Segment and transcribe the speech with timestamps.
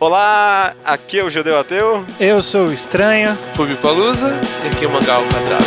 [0.00, 2.02] Olá, aqui é o Judeu Ateu.
[2.18, 3.36] Eu sou o Estranho.
[3.54, 4.32] Rubi Palusa.
[4.64, 5.62] E aqui é o Mangal Quadrado.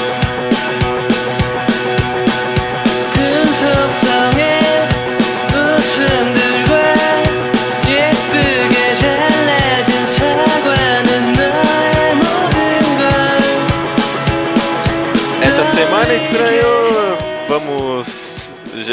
[15.47, 16.52] Essa semana, Estranho, vamos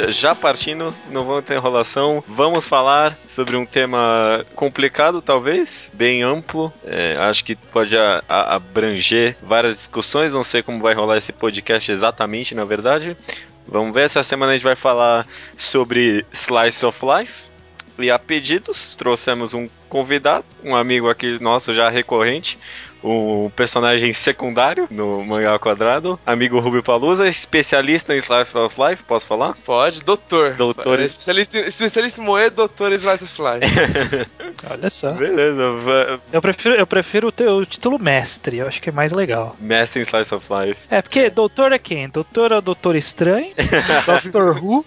[0.09, 6.73] já partindo, não vamos ter enrolação, vamos falar sobre um tema complicado, talvez, bem amplo.
[6.85, 10.33] É, acho que pode a, a, abranger várias discussões.
[10.33, 13.17] Não sei como vai rolar esse podcast exatamente, na verdade.
[13.67, 14.03] Vamos ver.
[14.03, 17.51] Essa semana a gente vai falar sobre Slice of Life.
[17.99, 22.59] E a pedidos, trouxemos um convidado, um amigo aqui nosso já recorrente,
[23.03, 29.27] um personagem secundário no Mangá Quadrado, amigo Rubio Palusa, especialista em Slice of Life, posso
[29.27, 29.57] falar?
[29.65, 30.55] Pode, doutor.
[30.55, 31.01] Doutor.
[31.01, 34.31] É, especialista, especialista em moer, doutor em Slice of Life.
[34.71, 35.13] Olha só.
[35.13, 35.61] Beleza.
[36.33, 39.57] Eu prefiro, eu prefiro o, teu, o título mestre, eu acho que é mais legal.
[39.59, 40.81] Mestre em Slice of Life.
[40.91, 42.09] É, porque doutor é quem?
[42.09, 43.53] Doutor é o Doutor Estranho,
[44.07, 44.85] Doctor Who.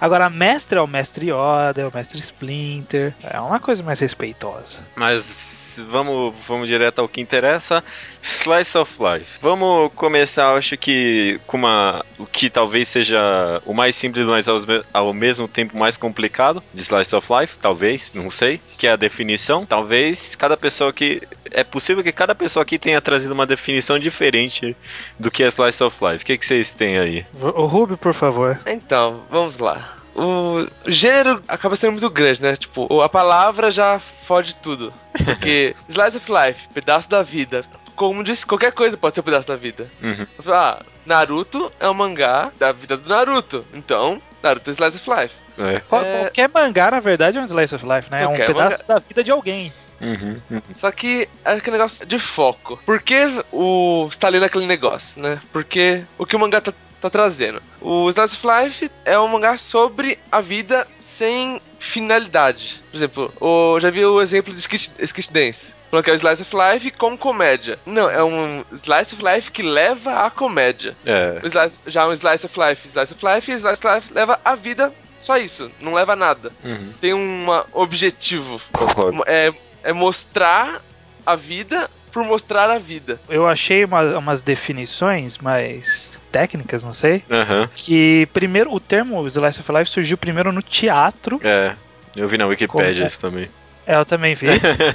[0.00, 3.14] Agora, mestre é o Mestre Yoda, é o Mestre Splinter.
[3.22, 4.80] É uma coisa mais respeitosa.
[4.96, 7.82] Mas vamos, vamos direto ao que interessa.
[8.22, 9.38] Slice of Life.
[9.40, 14.58] Vamos começar, acho que com uma o que talvez seja o mais simples, mas ao,
[14.92, 18.96] ao mesmo tempo mais complicado de Slice of Life, talvez, não sei, que é a
[18.96, 19.66] definição.
[19.66, 24.76] Talvez cada pessoa que é possível que cada pessoa aqui tenha trazido uma definição diferente
[25.18, 26.22] do que é Slice of Life.
[26.22, 27.26] O que, que vocês têm aí?
[27.40, 28.58] O Rubio, por favor.
[28.66, 32.56] Então, vamos lá o gênero acaba sendo muito grande, né?
[32.56, 34.92] Tipo, a palavra já fode tudo.
[35.24, 37.64] Porque Slice of Life, pedaço da vida.
[37.96, 39.88] Como disse, qualquer coisa pode ser um pedaço da vida.
[40.02, 40.26] Uhum.
[40.46, 43.64] Ah, Naruto é um mangá da vida do Naruto.
[43.72, 45.34] Então, Naruto é Slice of Life.
[45.58, 45.80] É.
[45.80, 48.22] Qualquer mangá, na verdade, é um Slice of Life, né?
[48.22, 48.94] É um pedaço mangá...
[48.94, 49.72] da vida de alguém.
[50.00, 50.62] Uhum, uhum.
[50.74, 52.78] Só que é aquele negócio de foco.
[52.84, 54.08] Por que o.
[54.10, 55.40] Você tá lendo aquele negócio, né?
[55.52, 56.72] Porque o que o mangá tá
[57.04, 57.60] tá trazendo.
[57.80, 62.82] O Slice of Life é um mangá sobre a vida sem finalidade.
[62.90, 65.74] Por exemplo, eu já vi o exemplo de Skit, Skit Dance.
[65.90, 67.78] Falando que é o Slice of Life com comédia.
[67.84, 70.96] Não, é um Slice of Life que leva à comédia.
[71.04, 71.40] É.
[71.44, 74.54] Slice, já um Slice of Life, Slice of Life, e Slice of Life leva a
[74.54, 76.52] vida só isso, não leva a nada.
[76.64, 76.92] Uhum.
[77.00, 78.60] Tem um objetivo.
[78.72, 79.22] Concordo.
[79.26, 80.82] É, é mostrar
[81.24, 83.18] a vida por mostrar a vida.
[83.28, 87.22] Eu achei uma, umas definições, mas técnicas, não sei.
[87.30, 87.68] Uhum.
[87.76, 91.40] Que primeiro, o termo Slice of Life surgiu primeiro no teatro.
[91.44, 91.74] É,
[92.16, 93.48] eu vi na Wikipedia isso também.
[93.86, 94.48] É, eu também vi.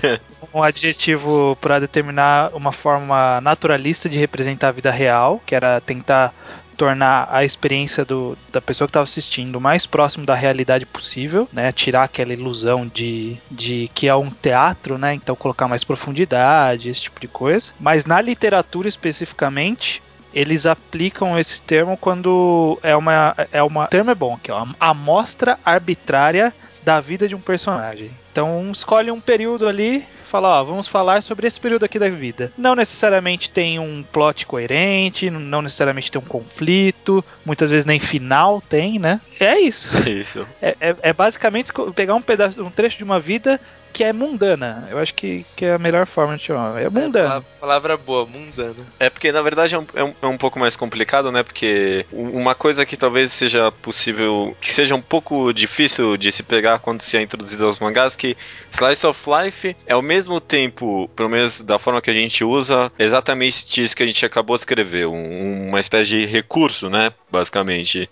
[0.53, 6.33] um adjetivo para determinar uma forma naturalista de representar a vida real, que era tentar
[6.75, 11.47] tornar a experiência do, da pessoa que estava assistindo o mais próximo da realidade possível,
[11.53, 11.71] né?
[11.71, 15.13] Tirar aquela ilusão de, de que é um teatro, né?
[15.13, 17.71] Então colocar mais profundidade, esse tipo de coisa.
[17.79, 20.01] Mas na literatura especificamente,
[20.33, 25.57] eles aplicam esse termo quando é uma é uma termo é bom aqui, ó, amostra
[25.65, 26.53] arbitrária
[26.83, 28.11] da vida de um personagem.
[28.39, 32.53] Então escolhe um período ali, fala, ó, vamos falar sobre esse período aqui da vida.
[32.57, 38.61] Não necessariamente tem um plot coerente, não necessariamente tem um conflito, muitas vezes nem final
[38.61, 39.19] tem, né?
[39.41, 39.89] É isso.
[40.07, 40.47] É isso.
[40.61, 43.59] É, é, é basicamente pegar um pedaço, um trecho de uma vida
[43.91, 44.87] que é mundana.
[44.89, 46.81] Eu acho que, que é a melhor forma de chamar.
[46.81, 47.37] É mundana.
[47.37, 48.75] É, palavra boa, mundana.
[48.99, 51.43] É porque na verdade é um, é um, é um pouco mais complicado, né?
[51.43, 56.79] Porque uma coisa que talvez seja possível, que seja um pouco difícil de se pegar
[56.79, 58.28] quando se é introduzido aos mangás, que
[58.71, 62.91] Slice of Life é ao mesmo tempo, pelo menos da forma que a gente usa,
[62.97, 67.11] exatamente isso que a gente acabou de escrever, um, uma espécie de recurso, né?
[67.31, 68.09] Basicamente.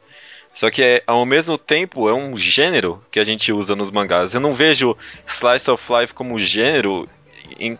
[0.53, 4.33] Só que é, ao mesmo tempo é um gênero que a gente usa nos mangás.
[4.33, 7.07] Eu não vejo Slice of Life como gênero
[7.59, 7.77] em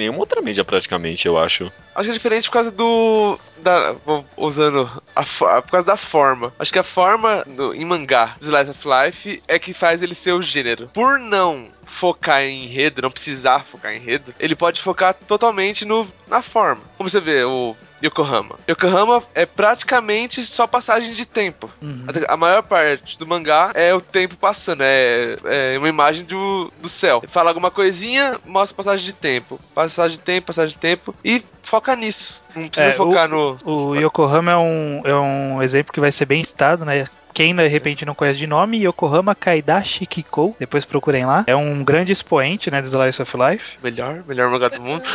[0.00, 1.70] nenhuma outra mídia praticamente, eu acho.
[1.94, 3.38] Acho que é diferente por causa do.
[3.58, 3.94] Da,
[4.36, 4.90] usando.
[5.14, 5.22] A,
[5.62, 6.52] por causa da forma.
[6.58, 10.32] Acho que a forma do, em mangá Slice of Life é que faz ele ser
[10.32, 10.88] o gênero.
[10.88, 16.08] Por não focar em enredo, não precisar focar em enredo, ele pode focar totalmente no,
[16.26, 16.82] na forma.
[16.96, 18.56] Como você vê, o Yokohama.
[18.68, 21.70] Yokohama é praticamente só passagem de tempo.
[21.80, 22.04] Uhum.
[22.28, 26.72] A, a, maior parte do mangá é o tempo passando, é, é uma imagem do,
[26.80, 27.22] do céu.
[27.28, 29.60] Fala alguma coisinha, mostra passagem de tempo.
[29.74, 31.14] Passagem de tempo, passagem de tempo.
[31.24, 32.40] E foca nisso.
[32.54, 33.90] Não precisa é, focar o, no.
[33.90, 37.06] O Yokohama é um, é um exemplo que vai ser bem citado, né?
[37.32, 41.44] Quem de repente não conhece de nome, Yokohama Kaidashi Kiko, depois procurem lá.
[41.46, 43.78] É um grande expoente, né, do Slice of Life.
[43.82, 45.04] Melhor, melhor mangá do mundo.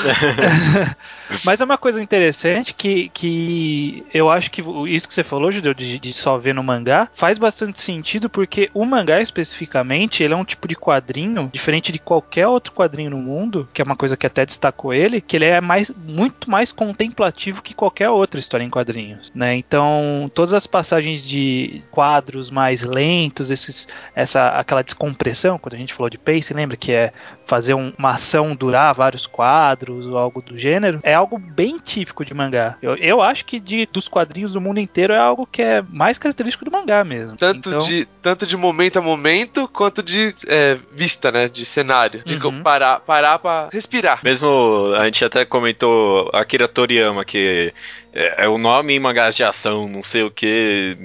[1.43, 5.73] Mas é uma coisa interessante que, que eu acho que isso que você falou, Judeu,
[5.73, 10.37] de, de só ver no mangá, faz bastante sentido porque o mangá especificamente, ele é
[10.37, 14.17] um tipo de quadrinho diferente de qualquer outro quadrinho no mundo, que é uma coisa
[14.17, 18.63] que até destacou ele, que ele é mais, muito mais contemplativo que qualquer outra história
[18.63, 19.55] em quadrinhos, né?
[19.55, 25.93] Então, todas as passagens de quadros mais lentos, esses, essa, aquela descompressão, quando a gente
[25.93, 27.11] falou de pace, lembra que é
[27.45, 32.23] fazer um, uma ação durar vários quadros ou algo do gênero, é algo bem típico
[32.23, 32.77] de mangá.
[32.81, 36.17] Eu, eu acho que de, dos quadrinhos do mundo inteiro é algo que é mais
[36.17, 37.35] característico do mangá mesmo.
[37.37, 37.79] Tanto, então...
[37.79, 41.47] de, tanto de momento a momento, quanto de é, vista, né?
[41.47, 42.21] De cenário.
[42.23, 42.61] De uhum.
[42.61, 44.19] parar, parar pra respirar.
[44.23, 47.73] Mesmo, a gente até comentou Akira Toriyama, que
[48.15, 50.97] é, é, o nome em mangás de ação, não sei o que,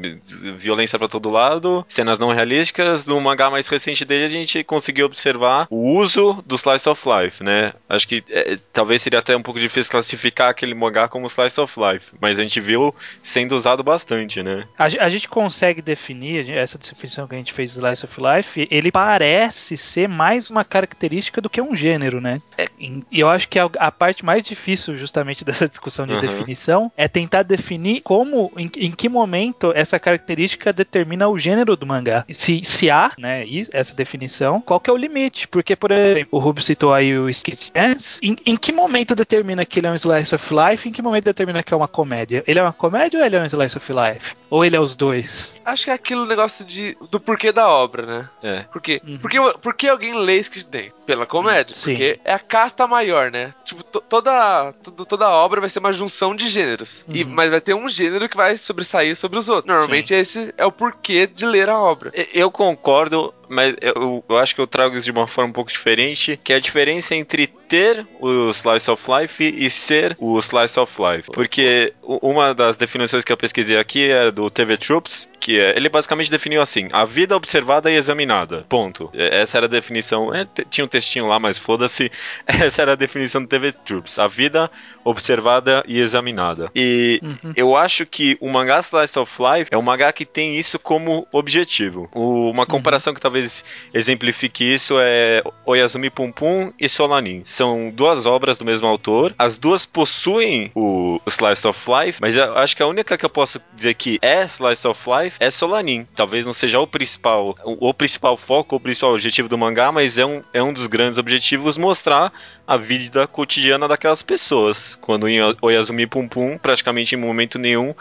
[0.56, 3.06] violência para todo lado, cenas não realísticas.
[3.06, 7.42] No mangá mais recente dele, a gente conseguiu observar o uso do Slice of Life,
[7.42, 7.72] né?
[7.88, 11.74] Acho que é, talvez seria até um pouco difícil classificar aquele mangá como Slice of
[11.78, 14.64] Life, mas a gente viu sendo usado bastante, né?
[14.78, 18.68] A, a gente consegue definir, essa definição que a gente fez de Slice of Life,
[18.70, 22.40] ele parece ser mais uma característica do que um gênero, né?
[22.56, 26.20] É, e eu acho que a, a, parte mais difícil, justamente, dessa discussão de uhum.
[26.20, 31.86] definição é tentar definir como, em, em, que momento essa característica determina o gênero do
[31.86, 32.26] mangá.
[32.28, 35.48] Se, se há, né, essa definição, qual que é o limite?
[35.48, 39.64] Porque, por exemplo, o Rubio citou aí o Skit Dance, em, em que momento determina
[39.64, 42.44] que ele é um slice of life, em que momento determina que é uma comédia?
[42.46, 44.36] Ele é uma comédia ou ele é um slice of life?
[44.50, 45.54] Ou ele é os dois?
[45.64, 48.28] Acho que é aquilo negócio de, do porquê da obra, né?
[48.42, 48.60] É.
[48.64, 49.00] Por quê?
[49.06, 49.16] Uhum.
[49.18, 50.92] Porque, porque alguém lê Skit Dance?
[51.06, 51.74] Pela comédia.
[51.74, 51.92] Sim.
[51.92, 53.54] Porque é a casta maior, né?
[53.64, 54.74] Tipo, toda,
[55.08, 56.89] toda obra vai ser uma junção de gêneros.
[57.06, 57.16] Uhum.
[57.16, 59.66] E, mas vai ter um gênero que vai sobressair sobre os outros.
[59.66, 60.14] Normalmente Sim.
[60.16, 62.12] esse é o porquê de ler a obra.
[62.32, 65.70] Eu concordo mas eu, eu, acho que eu trago isso de uma forma um pouco
[65.70, 70.78] diferente, que é a diferença entre ter o Slice of Life e ser o Slice
[70.78, 71.30] of Life.
[71.32, 75.88] Porque uma das definições que eu pesquisei aqui é do TV Troops, que é, ele
[75.88, 79.10] basicamente definiu assim, a vida observada e examinada, ponto.
[79.14, 82.10] Essa era a definição, é, tinha um textinho lá, mas foda-se,
[82.46, 84.70] essa era a definição do TV Troops, a vida
[85.04, 86.70] observada e examinada.
[86.74, 87.52] E uhum.
[87.56, 91.26] eu acho que o mangá Slice of Life é um mangá que tem isso como
[91.32, 92.08] objetivo.
[92.14, 93.14] O, uma comparação uhum.
[93.14, 97.42] que talvez talvez exemplifique isso é Oyasumi Pum Pum e Solanin.
[97.44, 99.34] São duas obras do mesmo autor.
[99.38, 103.60] As duas possuem o, Slice of Life, mas acho que a única que eu posso
[103.74, 106.06] dizer que é Slice of Life é Solanin.
[106.14, 110.26] Talvez não seja o principal, o, principal foco, o principal objetivo do mangá, mas é
[110.26, 112.32] um, é um dos grandes objetivos mostrar
[112.66, 114.98] a vida cotidiana daquelas pessoas.
[115.00, 117.94] Quando em Oyasumi Pum Pum, praticamente em momento nenhum,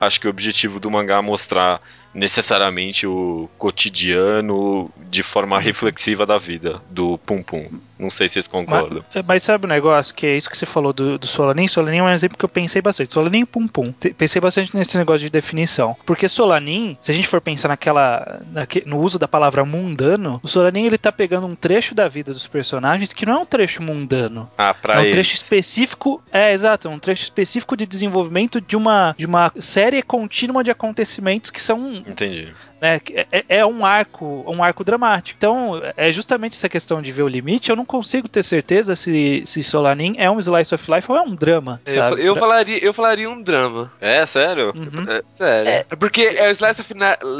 [0.00, 1.80] acho que o objetivo do mangá é mostrar
[2.16, 7.68] necessariamente o cotidiano de forma reflexiva da vida do Pum Pum.
[7.98, 9.04] Não sei se vocês concordam.
[9.14, 11.68] Mas, mas sabe o um negócio que é isso que você falou do, do Solanin?
[11.68, 13.12] Solanin é um exemplo que eu pensei bastante.
[13.12, 13.92] Solanin e Pum Pum.
[13.92, 15.96] Pensei bastante nesse negócio de definição.
[16.04, 18.42] Porque Solanin, se a gente for pensar naquela.
[18.50, 22.32] Naque, no uso da palavra mundano, o Solanin ele tá pegando um trecho da vida
[22.32, 24.50] dos personagens que não é um trecho mundano.
[24.58, 25.12] Ah, pra É um eles.
[25.12, 26.22] trecho específico.
[26.30, 26.88] É, exato.
[26.88, 32.04] Um trecho específico de desenvolvimento de uma, de uma série contínua de acontecimentos que são
[32.06, 32.54] Entendi.
[32.80, 33.00] Né?
[33.30, 35.36] É, é, um arco, um arco dramático.
[35.36, 37.70] Então, é justamente essa questão de ver o limite.
[37.70, 41.22] Eu não consigo ter certeza se, se Solanin é um slice of life ou é
[41.22, 41.80] um drama.
[41.86, 43.90] Eu, eu, falaria, eu falaria um drama.
[44.00, 44.72] É, sério?
[44.76, 45.10] Uhum.
[45.10, 45.70] É, sério.
[45.70, 45.86] É.
[45.90, 45.96] é.
[45.96, 46.94] porque é o slice of,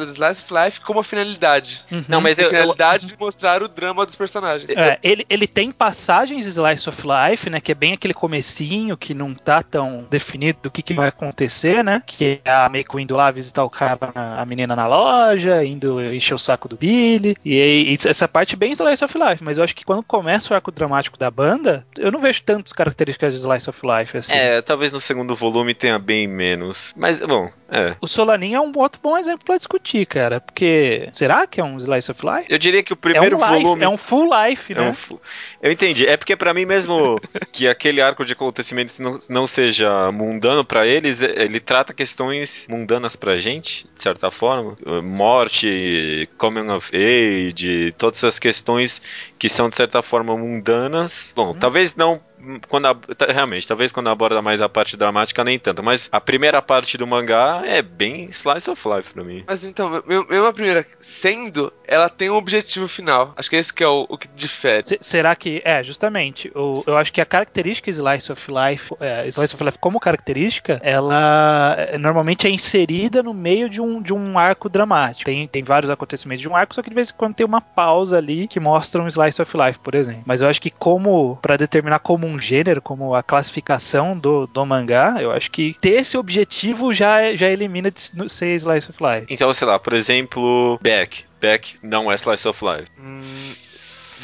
[0.04, 1.84] slice of life como a finalidade.
[1.90, 2.04] Uhum.
[2.08, 3.10] Não, mas a finalidade eu...
[3.10, 4.70] de mostrar o drama dos personagens.
[4.70, 7.60] É, ele, ele tem passagens slice of life, né?
[7.60, 11.84] Que é bem aquele comecinho que não tá tão definido do que, que vai acontecer,
[11.84, 12.02] né?
[12.06, 16.02] Que é a Meiko indo lá visitar o cara, a menina na loja loja, indo
[16.12, 17.36] encher o saco do Billy.
[17.44, 20.56] E, e essa parte bem Slice of Life, mas eu acho que quando começa o
[20.56, 24.32] arco dramático da banda, eu não vejo tantas características de Slice of Life assim.
[24.32, 26.92] É, talvez no segundo volume tenha bem menos.
[26.96, 27.96] Mas, bom, é.
[28.00, 30.40] O Solanin é um outro bom exemplo para discutir, cara.
[30.40, 32.46] Porque será que é um Slice of Life?
[32.48, 33.84] Eu diria que o primeiro é um volume.
[33.84, 34.86] é um full life, né?
[34.86, 35.20] É um fu...
[35.60, 36.06] Eu entendi.
[36.06, 37.20] É porque para mim, mesmo
[37.52, 43.16] que aquele arco de acontecimentos não, não seja mundano para eles, ele trata questões mundanas
[43.16, 44.76] pra gente, de certa forma.
[45.16, 49.00] Morte, coming of age, todas essas questões
[49.38, 51.32] que são, de certa forma, mundanas.
[51.34, 51.54] Bom, hum.
[51.54, 52.20] talvez não
[52.68, 55.82] quando a- tá- realmente, talvez quando aborda mais a parte dramática, nem tanto.
[55.82, 59.44] Mas a primeira parte do mangá é bem slice of life pra mim.
[59.46, 63.32] Mas então, me- mesmo a primeira sendo, ela tem um objetivo final.
[63.36, 64.84] Acho que esse que é o, o que difere.
[64.84, 65.60] Se- Será que.
[65.64, 66.50] É, justamente.
[66.54, 70.80] O, eu acho que a característica Slice of Life, é, Slice of Life como característica,
[70.82, 75.24] ela é, normalmente é inserida no meio de um, de um arco dramático.
[75.24, 77.60] Tem, tem vários acontecimentos de um arco, só que de vez em quando tem uma
[77.60, 80.22] pausa ali que mostra um Slice of Life, por exemplo.
[80.26, 84.64] Mas eu acho que como, Pra determinar como um gênero, como a classificação do, do
[84.66, 89.26] mangá, eu acho que ter esse objetivo já, já elimina de ser Slice of Life.
[89.28, 91.24] Então, sei lá, por exemplo, Beck.
[91.40, 92.90] Beck não é slice of life.
[92.98, 93.20] Hum,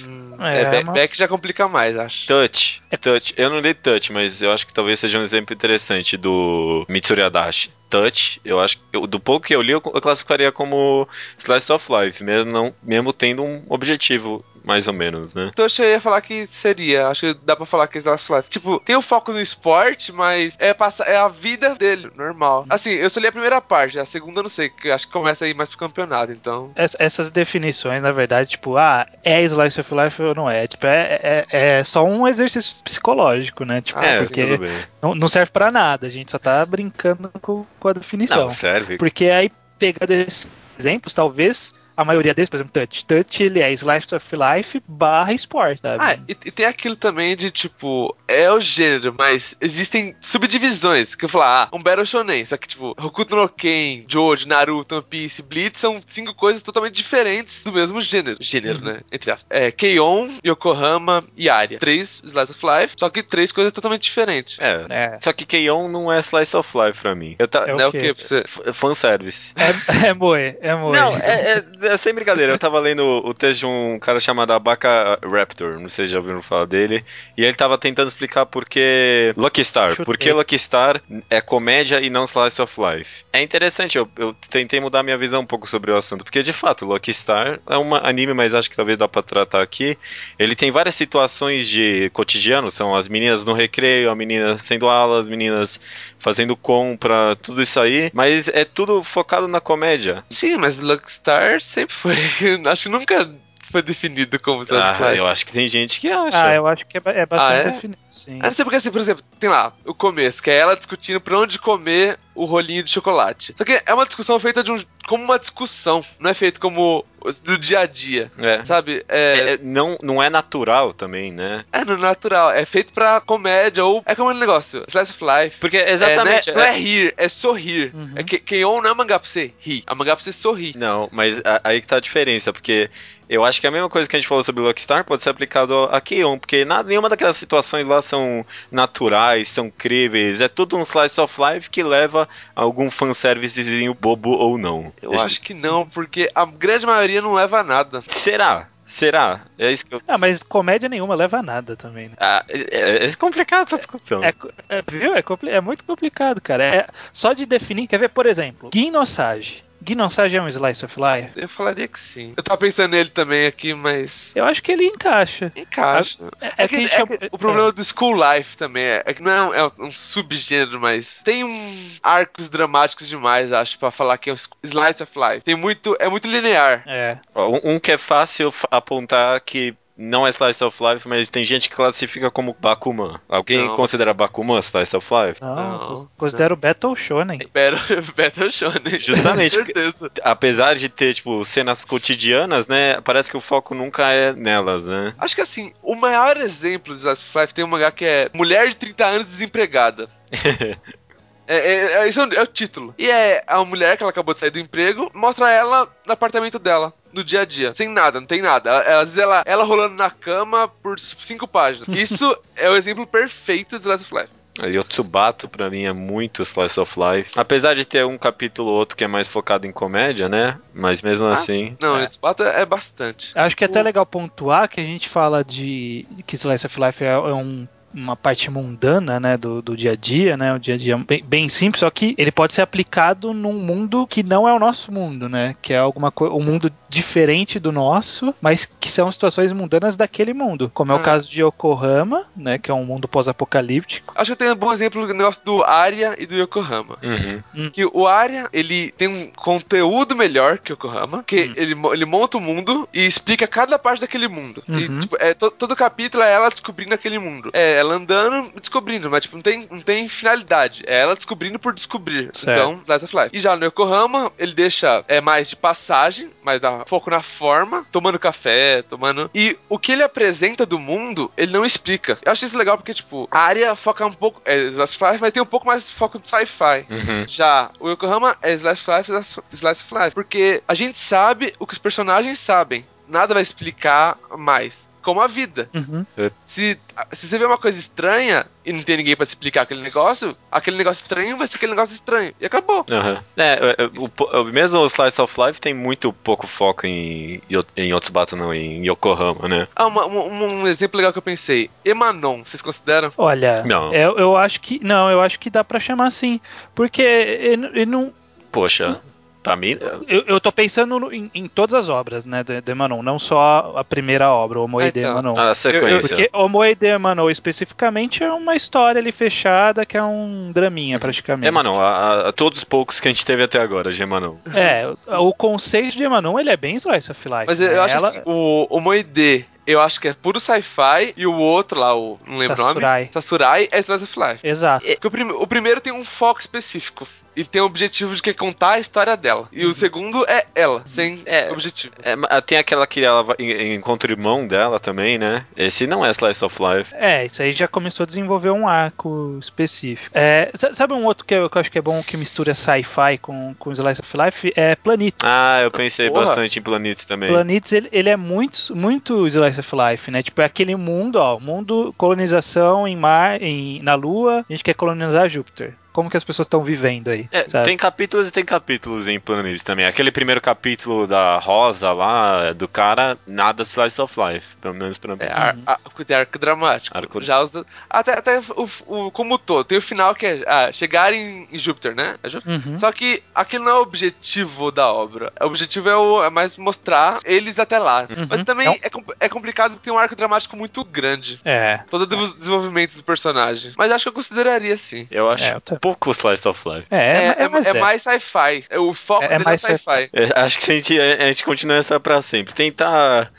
[0.07, 2.27] hum, É, é, mas- Beck já complica mais, acho.
[2.27, 2.83] Touch.
[3.01, 3.35] Touch.
[3.37, 7.23] Eu não li Touch, mas eu acho que talvez seja um exemplo interessante do Mitsuri
[7.23, 7.71] Adachi.
[7.91, 11.07] Touch, eu acho que eu- do pouco que eu li, eu, eu classificaria como
[11.39, 15.51] Slice of Life, mesmo, não, mesmo tendo um objetivo, mais ou menos, né?
[15.53, 17.09] Então eu cheguei a falar que seria.
[17.09, 18.51] Acho que dá pra falar que é Slice of Life.
[18.51, 22.65] Tipo, tem o foco no esporte, mas é, passa, é a vida dele, normal.
[22.69, 25.13] Assim, eu só li a primeira parte, a segunda eu não sei, que acho que
[25.13, 26.73] começa aí mais pro campeonato, então.
[26.77, 30.67] Ess- essas definições, na verdade, tipo, ah, é Slice of Life ou não é?
[30.67, 31.47] Tipo, é, é,
[31.79, 33.81] é só um exercício psicológico, né?
[33.81, 34.79] Tipo, Ah, é, sim, porque tudo bem.
[35.03, 38.45] não, não serve pra nada, a gente só tá brincando com, com a definição.
[38.45, 38.97] Não, serve.
[38.97, 43.05] Porque aí, pegando esses exemplos, talvez a maioria deles, por exemplo, Touch.
[43.05, 45.99] Touch, ele é Slice of Life barra esporte, sabe?
[46.03, 51.15] Ah, e, e tem aquilo também de tipo, é o gênero, mas existem subdivisões.
[51.15, 54.97] Que eu falar, ah, um Battle Shonen, só que tipo, Hokuto no Ken, Jojo, Naruto,
[54.97, 58.37] One Piece, Bleach são cinco coisas totalmente diferentes do mesmo gênero.
[58.41, 58.85] Gênero, Uhum.
[58.85, 59.01] né?
[59.11, 59.47] Entre aspas.
[59.51, 61.79] É, Keion, Yokohama e Arya.
[61.79, 64.57] Três Slice of Life, só que três coisas totalmente diferentes.
[64.59, 64.87] É.
[64.89, 67.37] É, Só que Keion não é Slice of Life pra mim.
[67.39, 67.65] Eu tá...
[67.67, 67.87] É o né?
[67.87, 67.99] O quê?
[68.01, 68.39] que pra você?
[68.47, 69.53] F- Fanservice.
[69.57, 70.93] é, é moe, é moe.
[70.93, 72.53] Não, é, é- é sem brincadeira.
[72.53, 76.19] Eu tava lendo o texto de um cara chamado Abaca Raptor, não sei se já
[76.19, 77.05] ouviram falar dele.
[77.37, 79.91] E ele tava tentando explicar por que Lucky Star.
[79.91, 80.05] Chutei.
[80.05, 83.25] Por que Lucky Star é comédia e não Slice of Life.
[83.33, 86.25] É interessante, eu, eu tentei mudar minha visão um pouco sobre o assunto.
[86.25, 89.63] Porque de fato, Lucky Star é um anime, mas acho que talvez dá pra tratar
[89.63, 89.97] aqui.
[90.39, 95.21] Ele tem várias situações de cotidiano, são as meninas no recreio, a menina sendo aula,
[95.21, 95.81] as meninas
[96.19, 98.11] fazendo compra, tudo isso aí.
[98.15, 100.25] Mas é tudo focado na comédia.
[100.31, 102.17] Sim, mas Luckstar sempre foi.
[102.71, 103.35] Acho que nunca
[103.73, 106.51] foi definido como of Ah, eu acho que tem gente que acha.
[106.51, 107.71] Ah, eu acho que é, é bastante Ah, é?
[107.73, 108.39] definido, sim.
[108.41, 111.21] Ah, não sei porque assim, por exemplo, tem lá o começo, que é ela discutindo
[111.21, 113.55] pra onde comer o rolinho de chocolate.
[113.59, 117.05] Só que é uma discussão feita de um, como uma discussão, não é feito como
[117.45, 118.65] do dia a dia, É.
[118.65, 119.05] sabe?
[119.09, 121.65] É, É, é, não, não é natural também, né?
[121.73, 125.57] é no natural, é feito pra comédia ou é como um negócio, slice of life.
[125.61, 126.51] Porque É, exatamente.
[126.53, 127.95] não, é, não é rir, é sorrir.
[127.95, 128.13] Uhum.
[128.17, 130.77] É que Keion não é mangá pra você rir, é mangá pra você sorrir.
[130.77, 132.91] Não, mas a- aí que tá a diferença, porque
[133.35, 135.31] eu acho que a mesma coisa que a gente falou sobre Lucky Star pode ser
[135.31, 140.77] aplicado a Keion, porque nada, nenhuma daquelas situações lá são naturais, são críveis, é tudo
[140.77, 144.93] um slice of life que leva a algum fanservicezinho bobo ou não.
[145.01, 148.03] Eu acho que não, porque a grande maioria não leva a nada.
[148.09, 148.69] Será?
[148.85, 149.43] Será?
[149.59, 150.03] É isso que eu.
[150.07, 152.15] Ah, mas comédia nenhuma leva a nada também, né?
[152.21, 154.23] Ah, é, é complicado essa discussão.
[154.23, 154.35] É,
[154.69, 155.15] é, viu?
[155.15, 156.63] É, compli- é muito complicado, cara.
[156.63, 159.65] É, só de definir, quer ver, por exemplo, Guinosage.
[159.83, 161.33] Guinosage é um slice of life?
[161.37, 162.33] Eu falaria que sim.
[162.37, 164.31] Eu tava pensando nele também aqui, mas.
[164.35, 165.53] Eu acho que ele encaixa.
[165.57, 166.19] Encaixa.
[166.41, 169.15] É, É, é que, é chama- que o problema do School Life também é, é
[169.15, 173.91] que não é um, é um subgênero, mas tem um arcos dramáticos demais, acho, pra
[173.91, 175.41] falar que é um slice of life.
[175.43, 176.83] Tem muito, é muito linear.
[176.87, 177.19] É.
[177.35, 181.69] Um, um que é fácil apontar que não é Slice of Life, mas tem gente
[181.69, 183.21] que classifica como Bakuman.
[183.29, 183.77] Alguém Não.
[183.77, 185.41] considera Bakuman Slice of Life?
[185.41, 187.39] Não, Não, cons- considero Battle Shonen.
[187.53, 188.99] Battle, Battle Shonen.
[188.99, 190.11] Justamente, Com certeza.
[190.23, 193.01] Apesar de ter, tipo, cenas cotidianas, né?
[193.03, 195.13] Parece que o foco nunca é nelas, né?
[195.19, 198.31] Acho que assim, o maior exemplo de slice of life tem um mangá que é
[198.33, 200.09] Mulher de 30 anos desempregada.
[201.47, 202.95] É, é, é, isso é o- é o título.
[202.99, 206.59] E é a mulher que ela acabou de sair do emprego, mostra ela no apartamento
[206.59, 207.75] dela, no dia a dia.
[207.75, 208.71] Sem nada, não tem nada.
[208.71, 211.87] Ela- Às vezes ela, ela rolando na cama por cinco páginas.
[211.99, 214.31] Isso é o exemplo perfeito de Slice of Life.
[214.61, 217.31] Yotsubato, pra mim, é muito Slice of Life.
[217.35, 220.59] Apesar de ter um capítulo ou outro que é mais focado em comédia, né?
[220.75, 221.77] Mas mesmo assim.
[221.81, 222.05] Não, É.
[222.05, 223.33] esse pato é bastante.
[223.35, 227.03] Acho que é até legal pontuar que a gente fala de que Slice of Life
[227.03, 230.75] é, é um- uma parte mundana, né, do, do dia a dia, né, o dia
[230.75, 234.49] a dia bem, bem simples, só que ele pode ser aplicado num mundo que não
[234.49, 238.71] é o nosso mundo, né, que é alguma coisa, um mundo diferente do nosso, mas
[238.81, 241.03] que são situações mundanas daquele mundo, como é o Ah.
[241.03, 244.13] caso de Yokohama, né, que é um mundo pós-apocalíptico.
[244.17, 246.99] Acho que eu tenho um bom exemplo do negócio do Arya e do Yokohama.
[247.03, 247.71] Uhum.
[247.71, 251.53] Que o Arya, ele tem um conteúdo melhor que o Yokohama, que Hum.
[251.57, 254.63] ele, ele monta o mundo e explica cada parte daquele mundo.
[254.69, 255.01] E, Uhum.
[255.01, 257.51] tipo, é, to- todo capítulo é ela descobrindo aquele mundo.
[257.53, 260.83] É, ela andando, descobrindo, mas tipo, não tem, não tem finalidade.
[260.87, 262.31] É ela descobrindo por descobrir.
[262.33, 262.51] Certo.
[262.51, 263.31] Então, Slice of Life.
[263.33, 267.85] E já no Yokohama, ele deixa é mais de passagem, mas dá foco na forma,
[267.93, 269.31] tomando café, tomando.
[269.35, 272.19] E o que ele apresenta do mundo, ele não explica.
[272.23, 274.41] Eu acho isso legal porque, tipo, a área foca um pouco.
[274.45, 276.87] É Slice of Life, mas tem um pouco mais foco de sci-fi.
[276.89, 277.25] Uhum.
[277.27, 280.11] Já o Yokohama é Slice of Life, Slice- Slice of Life.
[280.15, 282.87] Porque a gente sabe o que os personagens sabem.
[283.09, 284.89] Nada vai explicar mais.
[285.03, 285.69] Como a vida.
[285.75, 286.07] Uhum.
[286.47, 286.79] Se,
[287.13, 290.37] se você vê uma coisa estranha e não tem ninguém pra te explicar aquele negócio,
[290.51, 292.33] aquele negócio estranho vai ser aquele negócio estranho.
[292.41, 292.87] E acabou.
[292.91, 293.23] Aham.
[293.37, 297.43] É, é, o po- o, mesmo o Slice of Life tem muito pouco foco em,
[297.77, 299.69] em Otsubata, não, em Yokohama, né?
[299.75, 301.69] Ah, uma- uma- um exemplo legal que eu pensei.
[301.85, 303.13] Emanon, vocês consideram?
[303.19, 303.93] Olha, Não.
[303.93, 304.79] Eu, eu acho que.
[304.85, 306.41] Não, eu acho que dá pra chamar assim.
[306.75, 308.13] Porque ele, ele não.
[308.51, 309.01] Poxa,
[309.43, 309.77] pra mim.
[310.07, 313.19] Eu, eu tô pensando no- em, em todas as obras, né, de, de Manon, não
[313.19, 315.15] só a primeira obra, o Moe Ah, de então.
[315.15, 315.39] Manon.
[315.39, 316.17] A sequência.
[316.17, 320.99] Porque o Moe de Manon especificamente é uma história ali fechada que é um draminha
[320.99, 321.49] praticamente.
[321.49, 324.37] Emanon, a, a- a todos os poucos que a gente teve até agora, de Emanon.
[324.55, 324.87] É,
[325.19, 327.45] o, o conceito de Emanon ele é bem Slice of Life.
[327.47, 327.75] Mas né?
[327.75, 331.35] eu acho Ela, assim, o, o Moide, eu acho que é puro sci-fi, e o
[331.35, 332.19] outro lá, o.
[332.27, 333.01] Não lembro o Sasurai.
[333.03, 333.11] nome.
[333.13, 334.47] Sasurai é Slice of Life.
[334.47, 334.87] Exato.
[334.87, 337.07] É, o, prim- o primeiro tem um foco específico.
[337.35, 339.49] E tem o objetivo de que é contar a história dela.
[339.53, 341.51] E o segundo é ela, sem É.
[341.51, 341.95] objetivo.
[342.03, 343.37] É, tem aquela que ela vai-
[343.75, 345.45] encontra o irmão dela também, né?
[345.57, 346.95] Esse não é Slice of Life.
[346.95, 350.11] É, isso aí já começou a desenvolver um arco específico.
[350.13, 352.55] É, sa- sabe um outro que eu, que eu acho que é bom que mistura
[352.55, 354.53] sci-fi com, com Slice of Life?
[354.55, 355.15] É Planet.
[355.23, 356.27] Ah, eu pensei Porra.
[356.27, 357.29] bastante em Planetes também.
[357.31, 360.23] Planets, ele, ele é muito, muito Slice of Life, né?
[360.23, 364.75] Tipo, é aquele mundo, ó, mundo, colonização em mar, em, na Lua, a gente quer
[364.75, 365.75] colonizar Júpiter.
[365.93, 367.65] Como que as pessoas estão vivendo aí, É, sabe?
[367.65, 369.85] tem capítulos e tem capítulos em Planetes também.
[369.85, 374.47] Aquele primeiro capítulo da Rosa lá, do cara, nada Slice of Life.
[374.61, 375.23] Pelo menos pra mim.
[375.23, 376.97] É, ar, a- tem arco dramático.
[376.97, 377.65] Arco- Já usa.
[377.89, 379.65] Até, até o, o- como todo.
[379.65, 382.17] Tem o final que é ah, chegar em, em Júpiter, né?
[382.23, 382.67] É Júpiter?
[382.67, 382.77] Uhum.
[382.77, 385.33] Só que aquilo não é o objetivo da obra.
[385.41, 388.03] O objetivo é, o- é mais mostrar eles até lá.
[388.11, 388.27] Uhum.
[388.29, 388.75] Mas também Não.
[388.75, 388.81] é,
[389.21, 391.41] é complicado porque tem um arco dramático muito grande.
[391.45, 391.81] É.
[391.91, 393.73] Todo o desenvolvimento do personagem.
[393.77, 395.07] Mas acho que eu consideraria sim.
[395.11, 396.87] Eu acho É, eu pouco Slice of Life.
[396.91, 397.81] É, É, é, é, mas é é.
[397.81, 398.65] mais sci-fi.
[398.71, 400.09] É, O foco É- é dele é, mais sci-fi.
[400.13, 402.55] É, acho que se a gente, a gente continua essa pra sempre.
[402.55, 403.31] Tentar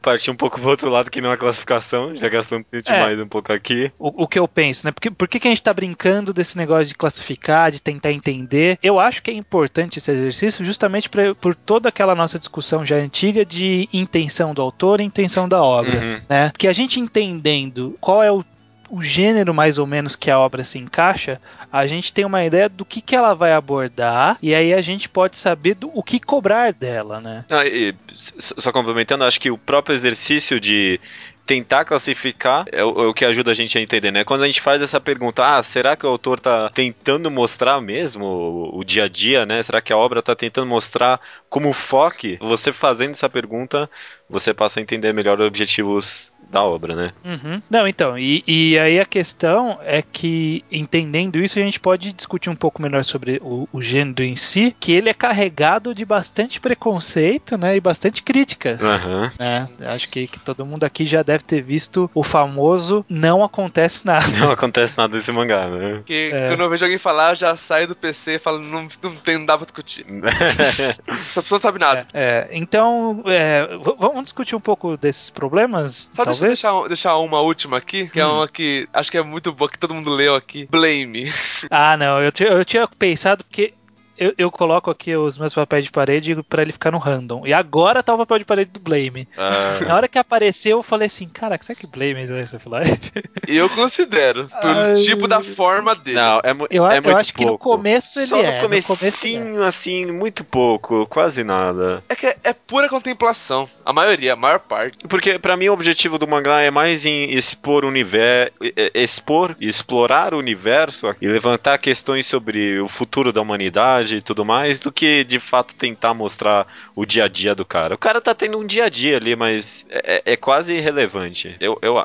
[0.00, 2.16] partir um pouco pro outro lado que não é a classificação.
[2.16, 2.92] Já gastamos tempo É.
[2.94, 3.90] demais um pouco aqui.
[3.98, 4.92] O, o que eu penso, né?
[4.92, 8.78] Porque, por que, que a gente tá brincando desse negócio de classificar, de tentar entender?
[8.80, 12.94] Eu acho que é importante esse exercício justamente pra, por toda aquela nossa discussão já
[12.94, 15.98] antiga de intenção do autor e intenção da obra.
[15.98, 16.20] Uhum.
[16.28, 16.52] né?
[16.56, 18.44] Que a gente entendendo qual é o,
[18.90, 21.40] o gênero mais ou menos que a obra se encaixa,
[21.72, 25.08] a gente tem uma ideia do que, que ela vai abordar e aí a gente
[25.08, 27.44] pode saber do, o que cobrar dela, né?
[27.50, 27.94] Ah, e,
[28.38, 31.00] só complementando, acho que o próprio exercício de
[31.48, 34.22] tentar classificar é o, é o que ajuda a gente a entender, né?
[34.22, 38.24] Quando a gente faz essa pergunta, ah, será que o autor tá tentando mostrar mesmo
[38.26, 39.62] o, o dia a dia, né?
[39.62, 42.36] Será que a obra tá tentando mostrar como foque?
[42.42, 43.88] Você fazendo essa pergunta,
[44.28, 47.12] você passa a entender melhor os objetivos da obra, né?
[47.24, 47.62] Uhum.
[47.68, 52.50] Não, então, e, e aí a questão é que, entendendo isso, a gente pode discutir
[52.50, 56.60] um pouco melhor sobre o, o gênero em si, que ele é carregado de bastante
[56.60, 58.80] preconceito, né, e bastante críticas.
[58.80, 59.32] Aham.
[59.38, 59.68] Né?
[59.86, 64.26] Acho que, que todo mundo aqui já deve ter visto o famoso não acontece nada.
[64.38, 65.96] Não acontece nada nesse mangá, né?
[65.96, 66.48] Porque É.
[66.48, 69.38] quando eu vejo alguém falar, eu já saio do PC e falo, não, não, tem,
[69.38, 70.06] não dá pra discutir.
[71.08, 72.06] Essa pessoa não sabe nada.
[72.12, 77.40] É, então, é, vamos discutir um pouco desses problemas, Só deixa eu deixar, deixar uma
[77.40, 78.36] última aqui, que é Hum.
[78.36, 80.66] uma que acho que é muito boa, que todo mundo leu aqui.
[80.70, 81.32] Blame.
[81.70, 83.74] Ah, não, eu, eu tinha pensado porque
[84.18, 87.46] eu, eu coloco aqui os meus papéis de parede pra ele ficar no random.
[87.46, 89.28] E agora tá o papel de parede do Blame.
[89.36, 92.66] Ah, Na hora que apareceu, eu falei assim, caraca, será que Blame é Slice of
[92.68, 93.12] Life?
[93.48, 94.94] E eu considero, pelo Ai.
[94.94, 96.16] tipo da forma dele.
[96.16, 97.70] não, é, mu- Eu, é eu muito acho que no pouco.
[97.76, 98.46] começo ele Só é.
[98.50, 98.98] no no começo ele é.
[98.98, 102.02] comecinho, assim, muito pouco, quase nada.
[102.08, 103.68] É que é, é pura contemplação.
[103.84, 105.06] A maioria, a maior parte.
[105.08, 108.52] Porque pra mim o objetivo do mangá é mais em expor o universo,
[108.94, 114.44] expor e explorar o universo e levantar questões sobre o futuro da humanidade e tudo
[114.44, 116.66] mais, do que de fato tentar mostrar
[116.96, 117.94] o dia a dia do cara.
[117.94, 121.56] O cara tá tendo um dia a dia ali, mas é, é quase irrelevante.
[121.60, 121.96] Eu, eu,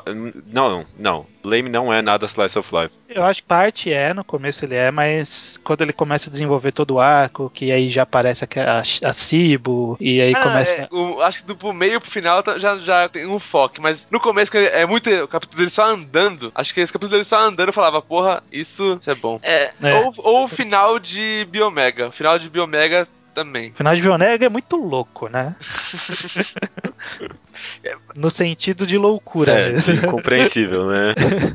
[0.46, 1.26] não, não.
[1.42, 2.94] Blame não é nada Slice of Life.
[3.06, 6.72] Eu acho que parte é, no começo ele é, mas quando ele começa a desenvolver
[6.72, 10.80] todo o arco, que aí já aparece a, a, a Cibo, e aí Ah, começa.
[10.82, 13.74] é, o- acho que do pro meio pro final tá- já, já tem um foco.
[13.82, 15.10] Mas no começo, que é muito.
[15.10, 16.50] O capítulo dele só andando.
[16.54, 19.38] Acho que esse capítulo dele só andando eu falava, porra, isso, isso é bom.
[19.42, 19.70] É.
[19.96, 21.93] Ou, ou o final de Biomega.
[22.02, 23.70] O final de Biomega também.
[23.70, 25.56] O final de Bionega é muito louco, né?
[28.14, 29.52] no sentido de loucura.
[29.52, 29.96] É, mesmo.
[29.96, 31.14] sim, compreensível, né?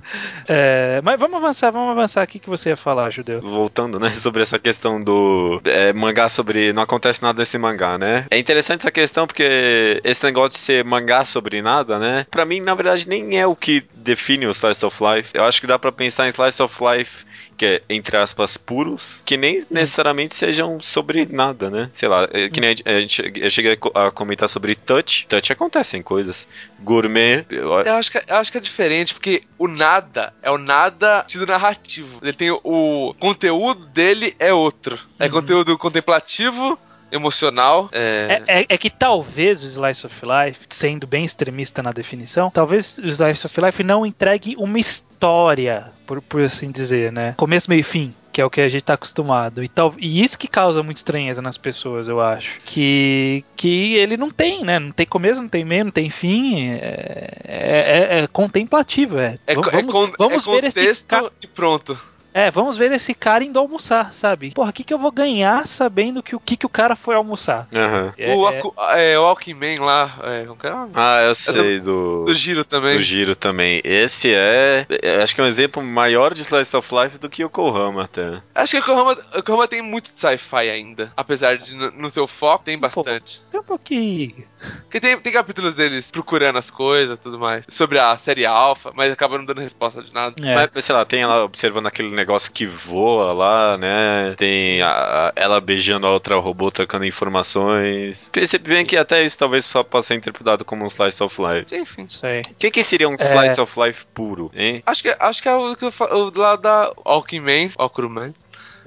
[0.52, 2.24] É, mas vamos avançar, vamos avançar.
[2.24, 3.40] O que, que você ia falar, Judeu?
[3.40, 6.74] Voltando, né, sobre essa questão do é, mangá sobre.
[6.74, 8.26] Não acontece nada nesse mangá, né?
[8.32, 12.26] É interessante essa questão porque esse negócio de ser mangá sobre nada, né?
[12.32, 15.30] Pra mim, na verdade, nem é o que define o Slice of Life.
[15.36, 17.26] Eu acho que dá pra pensar em Slice of Life
[17.60, 21.90] que é, entre aspas, puros, que nem necessariamente sejam sobre nada, né?
[21.92, 25.28] Sei lá, é, que nem a, gente, eu cheguei a comentar sobre touch.
[25.28, 26.48] Touch acontecem coisas.
[26.82, 30.58] Gourmet, eu- Eu acho, que, eu acho que é diferente, porque o nada é o
[30.58, 32.20] nada sentido narrativo.
[32.22, 35.00] Ele tem o, o conteúdo dele é outro.
[35.18, 35.32] É Uhum.
[35.32, 36.78] conteúdo contemplativo,
[37.12, 37.90] emocional.
[37.92, 42.52] É, É, é- é que talvez o Slice of Life, sendo bem extremista na definição,
[42.52, 47.34] talvez o Slice of Life não entregue uma história, por, por assim dizer, né?
[47.38, 48.14] Começo, meio e fim.
[48.32, 49.64] Que é o que a gente tá acostumado.
[49.64, 52.60] E, tal, e isso que causa muita estranheza nas pessoas, eu acho.
[52.66, 54.78] Que, que ele não tem, né?
[54.78, 56.70] Não tem começo, não tem meio, não tem fim.
[56.70, 59.36] É, é- é- contemplativo, é.
[59.48, 62.00] é, vamos é vamos é ver esse contexto ca- e pronto.
[62.48, 64.52] É, vamos ver esse cara indo almoçar, sabe?
[64.52, 67.16] Porra, o que, que eu vou ganhar sabendo que o que, que o cara foi
[67.16, 67.68] almoçar?
[67.74, 68.14] Aham.
[68.18, 70.74] É- o, é- Aku- é, o Walkman lá, é, é?
[70.94, 72.26] Ah, eu sei do.
[72.26, 72.96] do Giro também.
[72.98, 73.82] Do Giro também.
[73.84, 74.86] Esse é.
[75.02, 78.04] eu Acho que é um exemplo maior de Slice of Life do que o Kohama
[78.06, 78.42] até.
[78.56, 81.12] Acho que o Konohama, o Konohama tem muito de sci-fi ainda.
[81.16, 83.42] Apesar de no, no seu foco, tem bastante.
[83.52, 84.46] Tem um pouquinho.
[84.82, 87.64] Porque tem, tem capítulos deles procurando as coisas e tudo mais.
[87.70, 90.36] Sobre a série Alpha, mas acaba não dando resposta de nada.
[90.46, 90.56] É.
[90.56, 94.34] Mas, sei lá, tem ela observando aquele negócio que voa lá, né?
[94.38, 94.90] Tem a-
[95.28, 98.30] a- ela beijando a outra robô, trocando informações.
[98.32, 101.70] Percebe bem que até isso talvez só possa ser interpretado como um Slice of Life.
[101.70, 102.04] Sim, sim.
[102.08, 102.42] Isso aí.
[102.42, 103.24] O que, que seria um É.
[103.24, 104.84] Slice of Life puro, hein?
[104.86, 108.34] Acho que, acho que é o que eu falo o lá da Walkman, Walkman.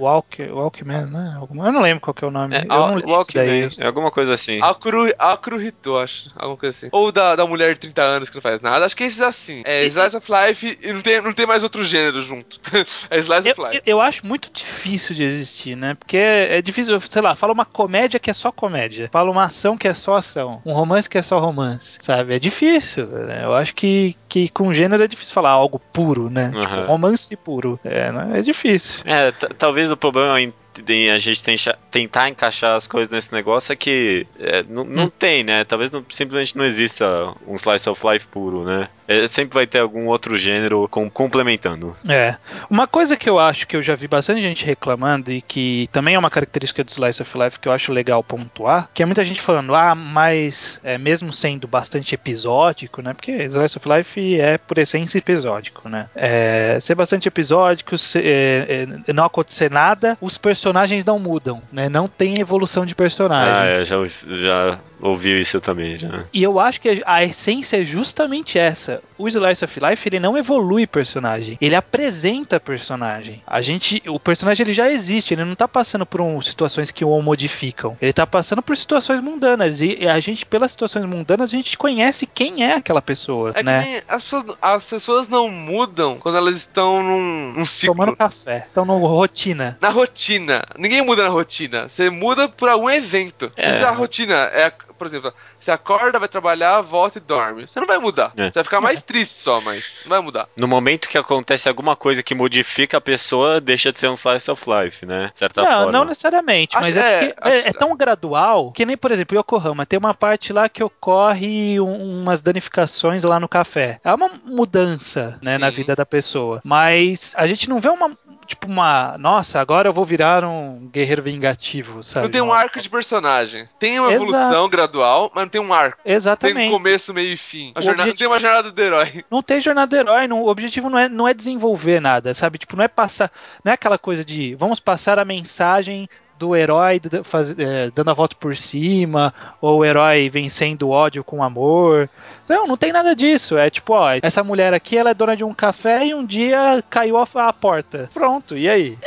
[0.03, 1.37] Walk, Walkman, né?
[1.38, 2.55] Alguma- Eu não lembro qual que é o nome.
[2.57, 3.47] É, eu não li isso Walkman.
[3.47, 3.69] daí.
[3.81, 4.61] É alguma coisa assim.
[4.62, 6.31] Akuru, Akurito, acho.
[6.37, 6.88] Alguma coisa assim.
[6.93, 8.85] Ou da, da mulher de 30 anos que não faz nada.
[8.85, 9.62] Acho que esses assim.
[9.65, 12.61] É Slice of Life e não tem, não tem mais outro gênero junto.
[13.11, 13.77] é Slice Eu, of Life.
[13.77, 15.95] eu- eu acho muito difícil de existir, né?
[15.95, 19.45] Porque é, é difícil, sei lá, fala uma comédia que é só comédia, fala uma
[19.45, 22.35] ação que é só ação, um romance que é só romance, sabe?
[22.35, 23.45] É difícil, né?
[23.45, 26.51] Eu acho que, que com gênero é difícil falar algo puro, né?
[26.55, 26.62] Aham.
[26.81, 27.79] Tipo, romance puro.
[27.85, 28.38] É, né?
[28.38, 29.03] é difícil.
[29.05, 30.53] É, talvez o problema em,
[30.89, 35.05] em a gente tencha- tentar encaixar as coisas nesse negócio é que é, não, não
[35.05, 35.11] Hum.
[35.11, 35.65] tem, né?
[35.65, 38.89] Talvez não- simplesmente não exista um slice of life puro, né?
[39.09, 41.95] É, sempre vai ter algum outro gênero com- complementando.
[42.09, 42.37] É.
[42.71, 46.15] Uma coisa que eu acho que eu já vi bastante gente reclamando e que também
[46.15, 49.25] é uma característica do Slice of Life que eu acho legal pontuar, que é muita
[49.25, 53.13] gente falando, ah, mas é, mesmo sendo bastante episódico, né?
[53.13, 56.09] Porque Slice of Life é por essência episódico, né?
[56.15, 60.62] É, ser bastante episódico, ser- é, é, não acontecer nada, os personagens
[61.05, 61.88] não mudam, né?
[61.88, 63.55] Não tem evolução de personagem.
[63.55, 66.25] Ah, é, já, já ouviu isso também, já.
[66.33, 69.03] E eu acho que a essência é justamente essa.
[69.19, 73.43] O Slice of Life, ele não evolui personagem, ele apresenta personagem.
[73.47, 77.05] A gente, o personagem ele já existe, ele não tá passando por um, situações que
[77.05, 77.97] o modificam.
[78.01, 82.27] Ele tá passando por situações mundanas e, a gente pelas situações mundanas a gente conhece
[82.27, 84.03] quem é aquela pessoa, É né?
[84.09, 87.95] as pessoas, as pessoas não mudam quando elas estão num, num ciclo.
[87.95, 88.67] Tomando café.
[88.71, 89.79] Então, no rotina.
[89.81, 90.65] Na rotina.
[90.79, 91.88] Ninguém muda na rotina.
[91.88, 93.53] Você muda por algum evento.
[93.57, 93.73] É.
[93.73, 97.67] Se a rotina é, por exemplo, você acorda, vai trabalhar, volta e dorme.
[97.67, 98.33] Você não vai mudar.
[98.37, 98.47] É.
[98.47, 100.49] Você vai ficar mais triste só, mas não vai mudar.
[100.57, 104.49] No momento que acontece alguma coisa que modifica a pessoa, deixa de ser um slice
[104.49, 105.31] of life, né?
[105.33, 105.93] De certa Não, forma.
[105.93, 109.37] não necessariamente, Acho- mas é, é, é, acho- é tão gradual que nem, por exemplo,
[109.37, 113.99] Yokohama, tem uma parte lá que ocorre um- umas danificações lá no café.
[114.05, 115.59] É uma mudança, né, Sim.
[115.59, 116.61] na vida da pessoa.
[116.65, 121.23] Mas a gente não vê uma, tipo, uma, nossa, agora eu vou virar um guerreiro
[121.23, 122.25] vingativo, sabe?
[122.27, 123.69] Não tem um arco de personagem.
[123.79, 124.25] Tem uma Exato.
[124.31, 125.99] evolução gradual, mas não tem um arco.
[126.03, 126.71] Tem um Exatamente.
[126.71, 127.73] começo, meio e fim.
[127.79, 129.25] Jornada, objetivo- Não tem uma jornada do herói.
[129.31, 132.59] Não tem jornada do herói, não- o objetivo não é, não é desenvolver nada, sabe?
[132.59, 133.31] Tipo, não é passar.
[133.65, 136.09] Não é aquela coisa de vamos passar a mensagem
[136.43, 141.23] do herói faz- é, dando a volta por cima, ou o herói vencendo o ódio
[141.23, 142.09] com amor.
[142.49, 143.57] Não, não tem nada disso.
[143.57, 146.83] É tipo, ó, essa mulher aqui ela é dona de um café e um dia
[146.91, 148.11] caiu a, a porta.
[148.13, 148.99] Pronto, e aí?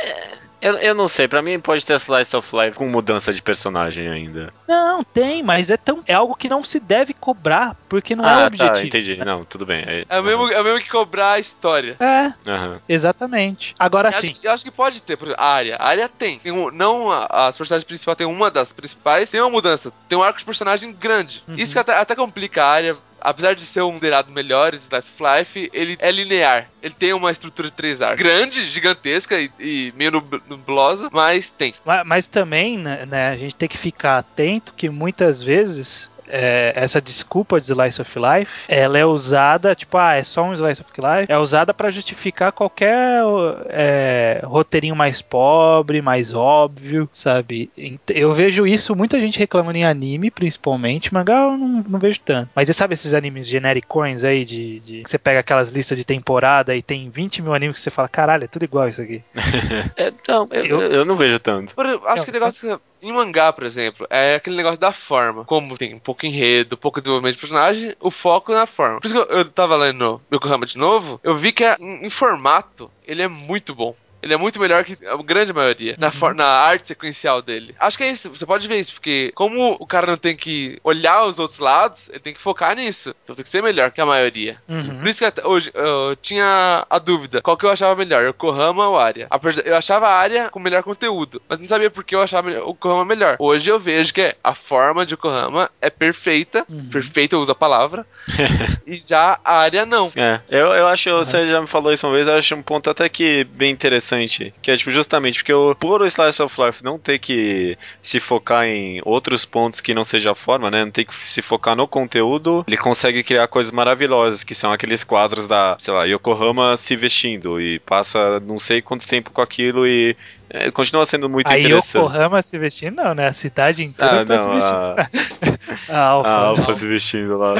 [0.60, 4.08] Eu, eu não sei, pra mim pode ter slice of life com mudança de personagem
[4.08, 4.52] ainda.
[4.66, 8.28] Não, tem, mas é tão é algo que não se deve cobrar, porque não é
[8.34, 8.72] o ah, objetivo.
[8.74, 9.16] tá, entendi.
[9.16, 9.84] Não, tudo bem.
[9.86, 11.96] É, É o mesmo, é o mesmo que cobrar a história.
[12.00, 12.80] É, Aham.
[12.88, 13.74] exatamente.
[13.78, 14.30] Agora Eu sim.
[14.30, 15.76] acho, eu acho que pode ter, por exemplo, a área.
[15.76, 16.38] A área tem.
[16.38, 19.92] tem um- não a- as personagens principais, tem uma das principais, tem uma mudança.
[20.08, 21.42] Tem um arco de personagem grande.
[21.46, 21.54] Uhum.
[21.56, 22.96] Isso que até, até complica a área.
[23.28, 26.68] Apesar de ser um derado melhor, Slice of Life, ele é linear.
[26.80, 28.22] Ele tem uma estrutura de três arcos.
[28.22, 31.74] Grande, gigantesca e, e meio nub- nublosa, mas tem.
[31.84, 36.72] Ma- Mas também, né, né, a gente tem que ficar atento que muitas vezes é,
[36.74, 40.82] essa desculpa de Slice of Life, ela é usada, tipo, ah, é só um Slice
[40.82, 43.22] of Life, é usada para justificar qualquer
[43.68, 47.70] é, roteirinho mais pobre, mais óbvio, sabe?
[48.08, 52.50] Eu vejo isso, muita gente reclamando em anime, principalmente, mangá eu não, não vejo tanto.
[52.54, 56.04] Mas você sabe esses animes genericões aí, de, de que você pega aquelas listas de
[56.04, 59.22] temporada e tem 20 mil animes que você fala, caralho, é tudo igual isso aqui.
[59.96, 61.74] é, não, eu, eu, eu, não vejo tanto.
[61.74, 65.44] Por, acho que o negócio em mangá, por exemplo, é aquele negócio da forma.
[65.44, 69.00] Como tem pouco enredo, pouco desenvolvimento de personagem, o foco na forma.
[69.00, 72.06] Por isso que eu, eu tava lendo Yokohama de novo, eu vi que é, em,
[72.06, 73.94] em formato ele é muito bom.
[74.22, 76.34] Ele é muito melhor que a grande maioria uhum.
[76.34, 77.74] na, na arte sequencial dele.
[77.78, 80.78] Acho que é isso, você pode ver isso, porque como o cara não tem que
[80.82, 83.14] olhar os outros lados, ele tem que focar nisso.
[83.24, 84.56] Então tem que ser melhor que a maioria.
[84.68, 84.98] Uhum.
[84.98, 88.98] Por isso que hoje eu tinha a dúvida: qual que eu achava melhor, Yokohama ou
[88.98, 89.28] Arya?
[89.64, 92.70] Eu achava a Arya com melhor conteúdo, mas não sabia por que eu achava o
[92.70, 93.36] Yokohama melhor.
[93.38, 96.88] Hoje eu vejo que a forma de Yokohama é perfeita, uhum.
[96.90, 98.06] perfeita eu uso a palavra,
[98.86, 100.10] e já a Arya não.
[100.16, 102.90] É, eu, eu acho, você já me falou isso uma vez, eu acho um ponto
[102.90, 104.54] até que bem interessante interessante.
[104.62, 108.20] Que é, tipo, justamente porque o, por o Slice of Life não ter que se
[108.20, 110.84] focar em outros pontos que não seja a forma, né?
[110.84, 115.04] Não ter que se focar no conteúdo, ele consegue criar coisas maravilhosas, que são aqueles
[115.04, 119.86] quadros da, sei lá, Yokohama se vestindo e passa não sei quanto tempo com aquilo
[119.86, 120.16] e
[120.48, 121.96] é, continua sendo muito a interessante.
[121.96, 123.26] A Yokohama se vestindo, não, né?
[123.26, 125.56] A cidade inteira ah, tá não, se vestindo.
[125.88, 126.28] A, a Alfa.
[126.28, 127.54] A Alfa se vestindo lá.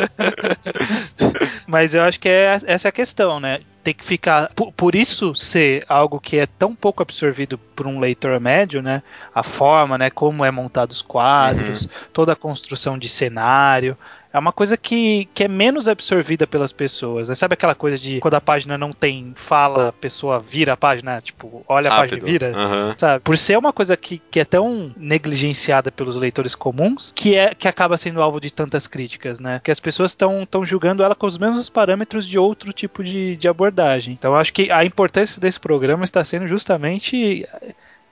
[1.67, 3.61] Mas eu acho que é, essa é a questão, né?
[3.83, 4.51] Tem que ficar.
[4.55, 9.03] Por, por, isso ser algo que é tão pouco absorvido por um leitor médio, né?
[9.35, 10.09] A forma, né?
[10.09, 11.91] Como é montado os quadros, uhum.
[12.13, 13.97] toda a construção de cenário
[14.37, 17.27] é uma coisa que, que é menos absorvida pelas pessoas.
[17.27, 17.35] Né?
[17.35, 21.23] Sabe aquela coisa de quando a página não tem fala, a pessoa vira a página,
[21.23, 22.17] tipo, olha Rápido.
[22.17, 22.53] a página e vira?
[22.55, 22.95] Uhum.
[22.99, 23.23] Sabe?
[23.25, 27.67] Por ser uma coisa que, que é tão negligenciada pelos leitores comuns, que é que
[27.67, 29.59] acaba sendo alvo de tantas críticas, né?
[29.65, 33.49] Que as pessoas estão julgando ela com os mesmos parâmetros de outro tipo de, de
[33.49, 34.13] abordagem.
[34.13, 37.49] Então acho que a importância desse programa está sendo justamente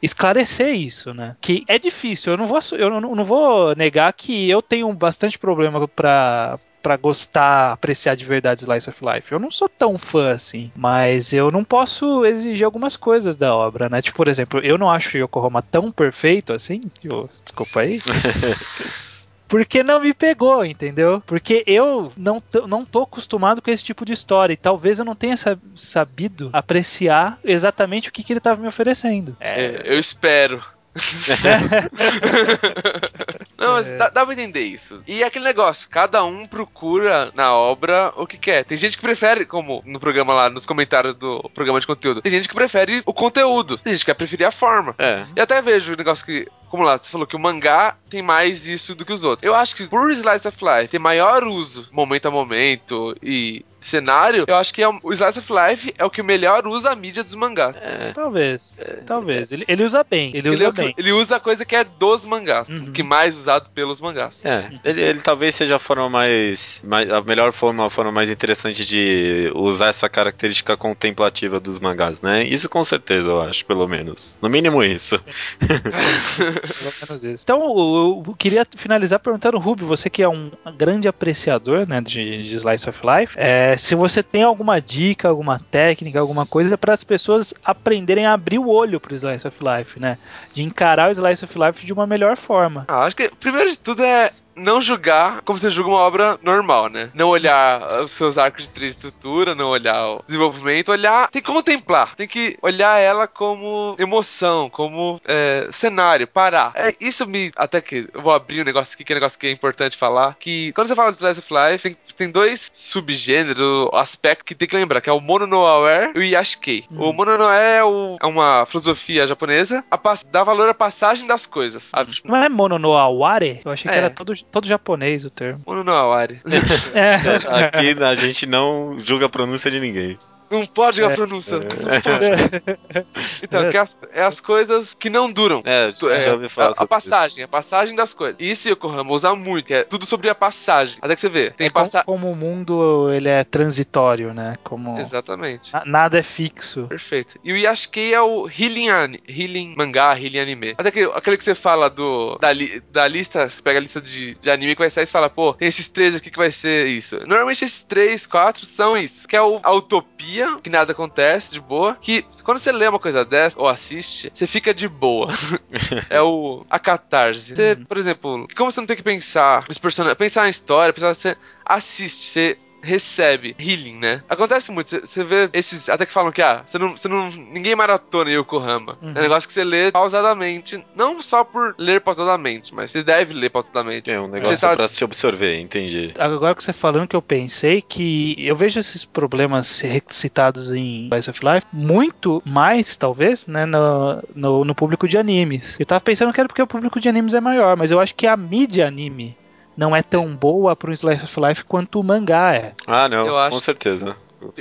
[0.05, 1.37] esclarecer isso, né?
[1.41, 2.33] Que é difícil.
[2.33, 6.99] Eu não vou, eu não, não vou negar que eu tenho bastante problema para para
[6.99, 9.33] gostar, apreciar de verdade Slice of Life.
[9.33, 13.89] Eu não sou tão fã assim, mas eu não posso exigir algumas coisas da obra,
[13.89, 14.03] né?
[14.03, 16.83] Tipo, por exemplo, eu não acho Yokohama tão perfeito assim.
[17.11, 18.03] Oh, desculpa aí.
[19.55, 21.23] porque não me pegou, entendeu?
[21.25, 25.15] Porque eu não, não tô acostumado com esse tipo de história e talvez eu não
[25.15, 25.37] tenha
[25.77, 29.37] sabido apreciar exatamente o que, que ele estava me oferecendo.
[29.39, 30.61] É, eu espero.
[33.59, 35.03] Não, mas dá, dá pra entender isso.
[35.07, 38.65] E é aquele negócio, cada um procura na obra o que quer.
[38.65, 42.33] Tem gente que prefere, como no programa lá, nos comentários do programa de conteúdo, tem
[42.33, 44.95] gente que prefere o conteúdo, tem gente que quer preferir a forma.
[44.99, 45.27] É.
[45.37, 48.67] E até vejo o negócio que como lá, você falou que o mangá tem mais
[48.67, 49.47] isso do que os outros.
[49.47, 54.45] Eu acho que por Slice of Life ter maior uso, momento a momento e cenário,
[54.47, 57.23] eu acho que é, o Slice of Life é o que melhor usa a mídia
[57.23, 57.77] dos mangás.
[57.77, 58.13] É.
[58.13, 58.93] Talvez, é.
[59.07, 59.53] talvez.
[59.53, 60.95] Ele, ele usa bem, ele, ele usa é bem.
[60.97, 62.93] Ele usa a coisa que é dos mangás, uhum.
[62.93, 64.45] que mais usado pelos mangás.
[64.45, 68.31] É, ele, ele, talvez seja a forma mais, mais, a melhor forma, a forma mais
[68.31, 72.45] interessante de usar essa característica contemplativa dos mangás, né?
[72.45, 74.39] Isso com certeza, eu acho, pelo menos.
[74.41, 75.21] No mínimo isso.
[75.61, 77.45] pelo menos isso.
[77.45, 82.49] Então, eu, eu queria finalizar perguntando, Rubio, você que é um grande apreciador, né, de,
[82.49, 86.93] de Slice of Life, é, se você tem alguma dica, alguma técnica, alguma coisa para
[86.93, 90.19] as pessoas aprenderem a abrir o olho pro Slice of Life, né?
[90.53, 92.85] De encarar o Slice of Life de uma melhor forma.
[92.89, 96.89] Ah, acho que primeiro de tudo é não julgar como você julga uma obra normal,
[96.89, 97.11] né?
[97.15, 101.29] Não olhar os seus arcos de três estrutura, não olhar o desenvolvimento, olhar.
[101.29, 106.73] Tem que contemplar, tem que olhar ela como emoção, como é, cenário, parar.
[106.75, 107.51] É, isso me.
[107.57, 109.97] Até que eu vou abrir um negócio aqui, que é um negócio que é importante
[109.97, 110.37] falar.
[110.39, 114.69] Que quando você fala de Slice of Life, tem, tem dois subgêneros, aspectos que tem
[114.69, 116.85] que lembrar, que é o Mono no Aware e o Yashikei.
[116.91, 117.11] Hum.
[117.11, 119.99] O Mono no Aware é, o, é, uma filosofia japonesa, a,
[120.31, 121.85] dá valor à passagem das coisas.
[121.85, 122.21] Sabe?
[122.25, 123.61] Não é Mono no Aware?
[123.65, 124.01] Eu achei que é.
[124.01, 125.61] era todo todo japonês o termo.
[125.67, 126.41] Mono no Awari.
[126.95, 127.67] é.
[127.67, 130.19] Aqui a gente não julga a pronúncia de ninguém.
[130.55, 131.57] Não pode é, a pronúncia.
[131.57, 133.05] É.
[133.45, 135.61] então, é as, é as coisas que não duram.
[135.65, 136.75] É, já ouvi falar.
[136.79, 137.45] A, a passagem, isso.
[137.45, 138.37] a passagem das coisas.
[138.39, 140.99] Isso Yokohama usa muito, é tudo sobre a passagem.
[141.01, 141.51] Até que você vê.
[141.51, 142.05] Tem é passa...
[142.05, 144.57] como, como o mundo ele é transitório, né?
[144.63, 145.73] Como Exatamente.
[145.85, 146.87] nada é fixo.
[146.87, 147.39] Perfeito.
[147.43, 150.75] E o Yashikei é o healing, healing mangá, healing anime.
[150.79, 154.01] Até que aquele que você fala do da, li, da lista, você pega a lista
[154.01, 156.51] de, de anime que vai sair e fala, pô, tem esses três aqui que vai
[156.51, 157.19] ser isso.
[157.27, 159.27] Normalmente esses três, quatro são isso.
[159.27, 161.97] Que é o, a utopia confia que nada acontece, de boa.
[162.01, 165.29] Que quando você lê uma coisa dessa, ou assiste, você fica de boa.
[166.11, 167.55] é o a catarse.
[167.55, 171.15] Você, por exemplo, como você não tem que pensar os personagens, pensar na história, pensar,
[171.15, 174.23] você assiste, você recebe healing, né?
[174.29, 175.89] Acontece muito, você vê esses.
[175.89, 176.97] Até que falam que, ah, você não.
[176.97, 178.99] Você não ninguém maratona Yokohama.
[179.01, 179.13] Uhum.
[179.15, 180.85] É um negócio que você lê pausadamente.
[180.95, 184.11] Não só por ler pausadamente, mas você deve ler pausadamente.
[184.11, 184.77] É um negócio tá...
[184.77, 186.13] pra se absorver, entendi.
[186.19, 191.31] Agora que você falando que eu pensei que eu vejo esses problemas citados em Slice
[191.31, 195.79] of Life muito mais, talvez, né, no, no, no público de animes.
[195.79, 198.15] Eu tava pensando que era porque o público de animes é maior, mas eu acho
[198.15, 199.37] que a mídia anime
[199.77, 202.73] não é tão boa para um Slice of Life quanto o mangá é.
[202.87, 204.17] Ah, não, Eu com certeza.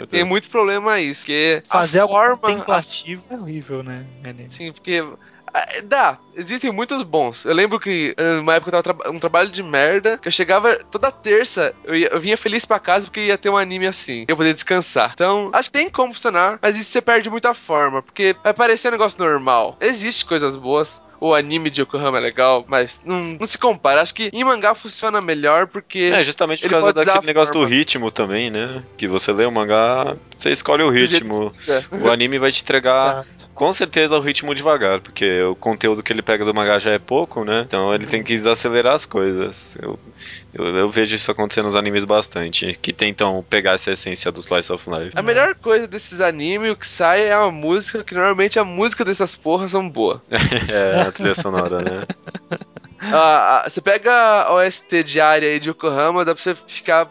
[0.09, 3.33] Tem muito problema isso, porque fazer a forma contemplativo a...
[3.33, 4.05] é horrível, né?
[4.49, 5.03] Sim, porque
[5.53, 7.45] ah, dá, existem muitos bons.
[7.45, 10.75] Eu lembro que numa época eu tava tra um trabalho de merda, que eu chegava
[10.75, 14.25] toda terça, eu, ia, eu vinha feliz pra casa porque ia ter um anime assim,
[14.27, 15.11] eu poder descansar.
[15.13, 18.87] Então, acho que tem como funcionar, mas isso você perde muita forma, porque vai parecer
[18.87, 19.77] um negócio normal.
[19.79, 24.01] Existem coisas boas, o anime de Yokohama é legal, mas não, não se compara.
[24.01, 26.11] Acho que em mangá funciona melhor porque.
[26.13, 28.83] É, justamente por causa daquele negócio do ritmo também, né?
[28.97, 31.49] Que você lê o mangá, você escolhe o ritmo.
[31.91, 33.25] O anime vai te entregar.
[33.53, 36.99] Com certeza o ritmo devagar, porque o conteúdo que ele pega do mangá já é
[36.99, 37.63] pouco, né?
[37.67, 39.77] Então ele tem que desacelerar as coisas.
[39.79, 39.99] Eu,
[40.53, 44.71] eu, eu, vejo isso acontecendo nos animes bastante, que tentam pegar essa essência do Slice
[44.71, 45.11] of Life.
[45.15, 49.05] A melhor coisa desses animes, o que sai é a música, que normalmente a música
[49.05, 50.19] dessas porras são boas.
[50.71, 52.05] é, a trilha sonora, né?
[53.11, 54.13] Ah, ah, você pega
[54.43, 57.05] a OST diária aí de Yokohama, dá pra você ficar.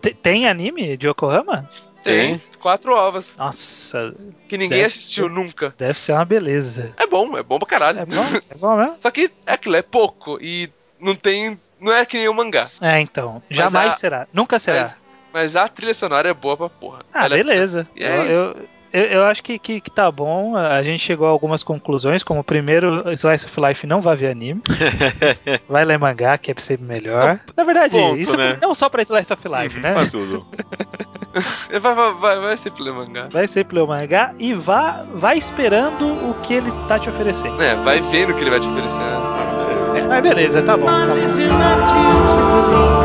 [0.00, 1.68] Tem, tem anime de Yokohama?
[2.04, 2.42] Tem.
[2.60, 3.36] Quatro ovas.
[3.36, 4.14] Nossa.
[4.48, 5.74] Que ninguém assistiu nunca.
[5.76, 6.92] Deve ser uma beleza.
[6.96, 8.00] É bom, é bom pra caralho.
[8.00, 8.96] É bom, é bom mesmo.
[9.00, 10.38] Só que é aquilo, é pouco.
[10.40, 11.58] E não tem.
[11.80, 12.70] Não é que nem o mangá.
[12.80, 13.42] É, então.
[13.50, 14.28] Jamais a, será.
[14.32, 14.94] Nunca será.
[15.32, 17.00] Mas, mas, a trilha sonora é boa pra porra.
[17.12, 17.86] Ah, Ela é beleza.
[17.96, 20.56] É, é eu, eu, eu, acho que, que, que, tá bom.
[20.56, 24.62] A gente chegou a algumas conclusões, como primeiro, Slice of Life não vai ver anime.
[25.68, 27.40] vai ler mangá, que é sempre melhor.
[27.56, 28.56] Na verdade, Ponto, isso né?
[28.62, 29.94] não só pra Slice of Life, uhum, né?
[29.94, 30.46] Pra tudo.
[31.82, 33.28] vai, vai, vai, vai sempre ler mangá.
[33.32, 37.60] Vai sempre ler mangá e vá, vai esperando o que ele tá te oferecendo.
[37.60, 39.98] É, vai vendo o que ele vai te oferecer.
[39.98, 40.86] É, mas beleza, tá bom.
[40.86, 43.03] Tá bom.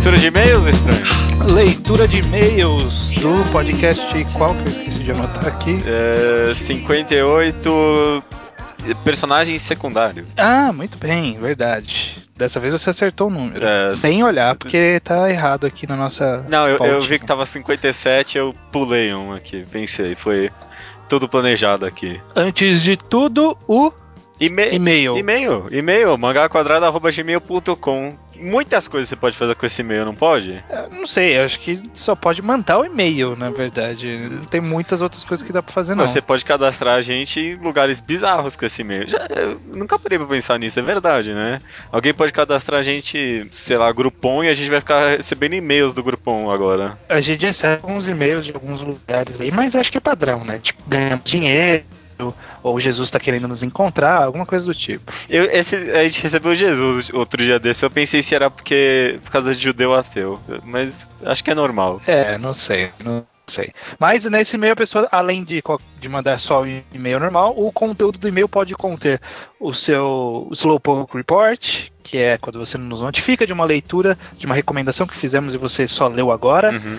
[0.00, 1.52] Leitura de e-mails, estranho?
[1.52, 4.02] Leitura de e-mails do podcast.
[4.32, 5.76] Qual que eu esqueci de anotar aqui?
[5.84, 8.24] É, 58
[9.04, 10.26] personagem secundário.
[10.38, 12.16] Ah, muito bem, verdade.
[12.34, 13.62] Dessa vez você acertou o número.
[13.62, 13.90] É...
[13.90, 16.46] Sem olhar, porque tá errado aqui na nossa.
[16.48, 19.66] Não, eu, eu, vi que tava 57, eu pulei um aqui.
[19.70, 20.50] Pensei, foi
[21.10, 22.18] tudo planejado aqui.
[22.34, 23.92] Antes de tudo, o
[24.40, 25.18] e-mail.
[25.18, 25.66] E-mail.
[25.70, 26.18] E-mail.
[26.18, 30.62] Mangaquadrado.gmail.com muitas coisas você pode fazer com esse e-mail, não pode?
[30.70, 34.16] Eu não sei, eu acho que só pode mandar o e-mail, na verdade.
[34.16, 36.06] Não tem muitas outras coisas que dá pra fazer, não.
[36.06, 39.08] Você pode cadastrar a gente em lugares bizarros com esse e-mail.
[39.08, 39.18] Já,
[39.66, 41.60] nunca parei pra pensar nisso, é verdade, né?
[41.92, 45.92] Alguém pode cadastrar a gente, sei lá, Groupon e a gente vai ficar recebendo e-mails
[45.92, 46.98] do Groupon agora.
[47.08, 50.58] A gente recebe uns e-mails de alguns lugares aí, mas acho que é padrão, né?
[50.58, 51.84] Tipo, ganhando dinheiro
[52.62, 55.12] ou Jesus está querendo nos encontrar, alguma coisa do tipo.
[55.28, 59.30] Eu, esse, a gente recebeu Jesus outro dia desse, eu pensei se era porque por
[59.30, 62.00] causa de judeu ateu, mas acho que é normal.
[62.06, 63.72] É, não sei, não sei.
[63.98, 65.62] Mas nesse e-mail a pessoa, além de,
[66.00, 69.20] de mandar só o e-mail normal, o conteúdo do e-mail pode conter
[69.58, 74.54] o seu Slowpoke Report, que é quando você nos notifica de uma leitura, de uma
[74.54, 76.70] recomendação que fizemos e você só leu agora.
[76.72, 76.98] Uhum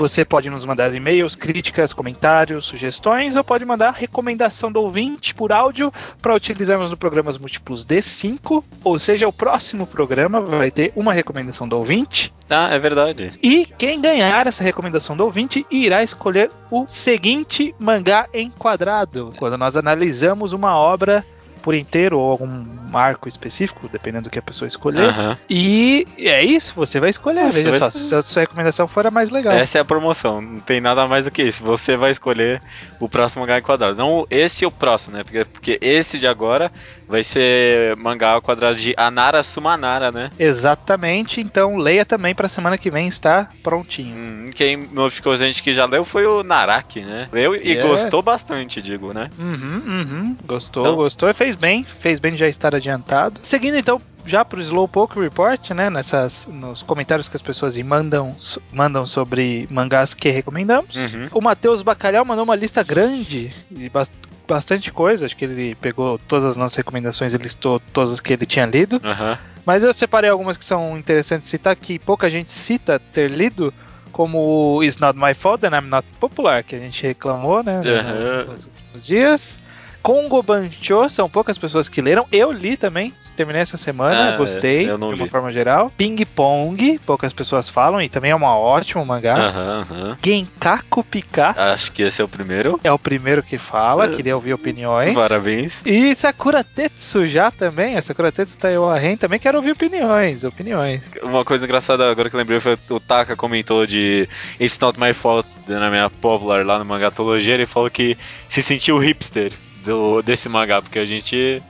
[0.00, 5.52] você pode nos mandar e-mails, críticas, comentários, sugestões, ou pode mandar recomendação do ouvinte por
[5.52, 8.64] áudio para utilizarmos no programas múltiplos D5.
[8.82, 12.32] Ou seja, o próximo programa vai ter uma recomendação do ouvinte.
[12.48, 13.34] Ah, é verdade.
[13.42, 19.34] E quem ganhar essa recomendação do ouvinte irá escolher o seguinte mangá enquadrado.
[19.36, 21.22] Quando nós analisamos uma obra
[21.60, 25.08] por inteiro ou algum arco específico, dependendo do que a pessoa escolher.
[25.08, 25.36] Uhum.
[25.48, 27.44] E é isso, você vai escolher.
[27.44, 29.52] Nossa, Veja só, se a sua recomendação for a mais legal.
[29.52, 31.62] Essa é a promoção, não tem nada mais do que isso.
[31.64, 32.62] Você vai escolher
[32.98, 33.96] o próximo mangá quadrado.
[33.96, 35.24] Não esse e o próximo, né?
[35.24, 36.70] Porque, porque esse de agora
[37.10, 40.30] vai ser mangá ao quadrado de Anara Sumanara, né?
[40.38, 44.16] Exatamente, então leia também pra semana que vem, está prontinho.
[44.16, 47.28] Hum, quem notificou a gente que já leu foi o Naraki, né?
[47.30, 47.82] Leu e é.
[47.82, 49.28] gostou bastante, digo, né?
[49.38, 50.36] Uhum, uhum.
[50.46, 53.40] Gostou, então, gostou e fez fez bem, fez bem já estar adiantado.
[53.42, 58.36] Seguindo então já pro Slowpoke Report, né, nessas nos comentários que as pessoas mandam
[58.72, 60.94] mandam sobre mangás que recomendamos.
[60.96, 61.28] Uhum.
[61.32, 64.12] O Matheus Bacalhau mandou uma lista grande de bas-
[64.46, 68.32] bastante coisa, acho que ele pegou todas as nossas recomendações e listou todas as que
[68.32, 69.00] ele tinha lido.
[69.04, 69.38] Aham.
[69.64, 73.72] Mas eu separei algumas que são interessantes de citar, que pouca gente cita ter lido,
[74.10, 74.38] como
[74.76, 78.44] o It's Not My Fault and I'm Not Popular, que a gente reclamou, né, Aham.
[78.52, 79.58] nos últimos dias.
[80.02, 82.26] Congo Bancho, são poucas pessoas que leram.
[82.32, 85.28] Eu li também, terminei essa semana, Ah, gostei, de uma li.
[85.28, 85.92] forma geral.
[85.96, 89.36] Ping Pong, poucas pessoas falam, e também é um ótimo mangá.
[89.36, 90.18] Aham, aham.
[90.24, 92.80] Genkaku Picasso Acho que esse é o primeiro.
[92.82, 95.14] é o primeiro que fala, queria ouvir opiniões.
[95.14, 95.82] Parabéns.
[95.84, 101.02] E Sakura Tetsu já também, a Sakura Tetsu Taiwa Ren também quero ouvir opiniões, opiniões.
[101.22, 104.28] Uma coisa engraçada agora que eu lembrei foi o Taka comentou de
[104.60, 107.54] It's Not My Fault na minha popular lá no Mangatologia.
[107.54, 108.16] Ele falou que
[108.48, 109.52] se sentiu hipster
[109.84, 111.62] do, desse mangá, porque a gente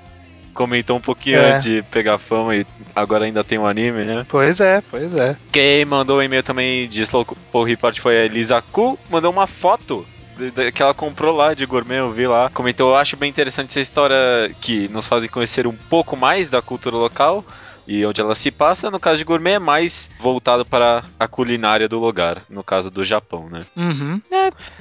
[0.52, 1.52] comentou um pouquinho É.
[1.52, 4.26] antes de pegar fama e agora ainda tem um anime, né?
[4.28, 5.36] Pois é, pois é.
[5.52, 10.06] Quem mandou um e-mail também de Slowpoke Report foi a Elisa Ku, mandou uma foto
[10.74, 12.50] que ela comprou lá de gourmet, eu vi lá.
[12.52, 14.16] Comentou, acho bem interessante essa história
[14.60, 17.44] que nos faz conhecer um pouco mais da cultura local
[17.92, 18.90] e onde ela se passa.
[18.90, 23.04] No caso de gourmet, é mais voltado para a culinária do lugar, no caso do
[23.04, 23.66] Japão, né?
[23.76, 24.20] Uhum.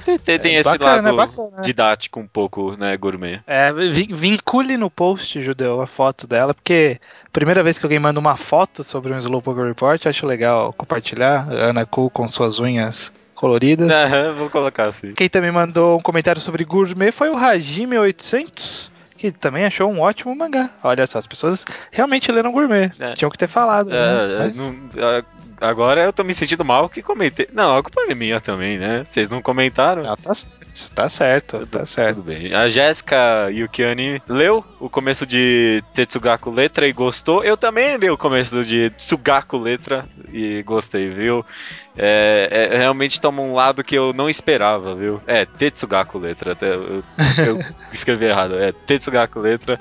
[0.04, 1.60] Tem, tem- tem É esse bacana, lado bacana.
[1.62, 3.40] didático um pouco, né, gourmet.
[3.46, 7.00] É, vin- vincule no post, Judeu, a foto dela, porque
[7.32, 11.46] primeira vez que alguém manda uma foto sobre um Slowpoke Report, acho legal compartilhar.
[11.50, 13.90] Ana Ku com suas unhas coloridas.
[13.92, 15.14] Aham, vou colocar assim.
[15.14, 18.89] Quem também mandou um comentário sobre gourmet foi o Hajime800,
[19.20, 20.70] que também achou um ótimo mangá.
[20.82, 22.90] Olha só, as pessoas realmente leram gourmet.
[22.98, 23.12] É.
[23.12, 23.90] Tinham que ter falado.
[23.90, 23.96] né?
[23.96, 25.22] É, Mas- não- a-
[25.60, 27.48] agora eu tô me sentindo mal que comentei.
[27.52, 29.04] Não, a culpa é minha também, né?
[29.08, 30.10] Vocês não comentaram.
[30.10, 32.16] Ah, tá, certo, tá certo, tá certo.
[32.16, 32.54] Tudo bem.
[32.54, 37.44] A Jéssica Yukiani leu o começo de Tetsugaku Letra e gostou.
[37.44, 41.44] Eu também li o começo de Tsugaku Letra e gostei, viu?
[41.96, 45.20] É, é- realmente toma um lado que eu não esperava, viu?
[45.26, 46.52] É, Tetsugaku Letra.
[46.52, 47.02] até Eu,
[47.38, 47.58] eu
[47.92, 48.58] escrevi errado.
[48.58, 49.78] É, Tetsugaku Letra.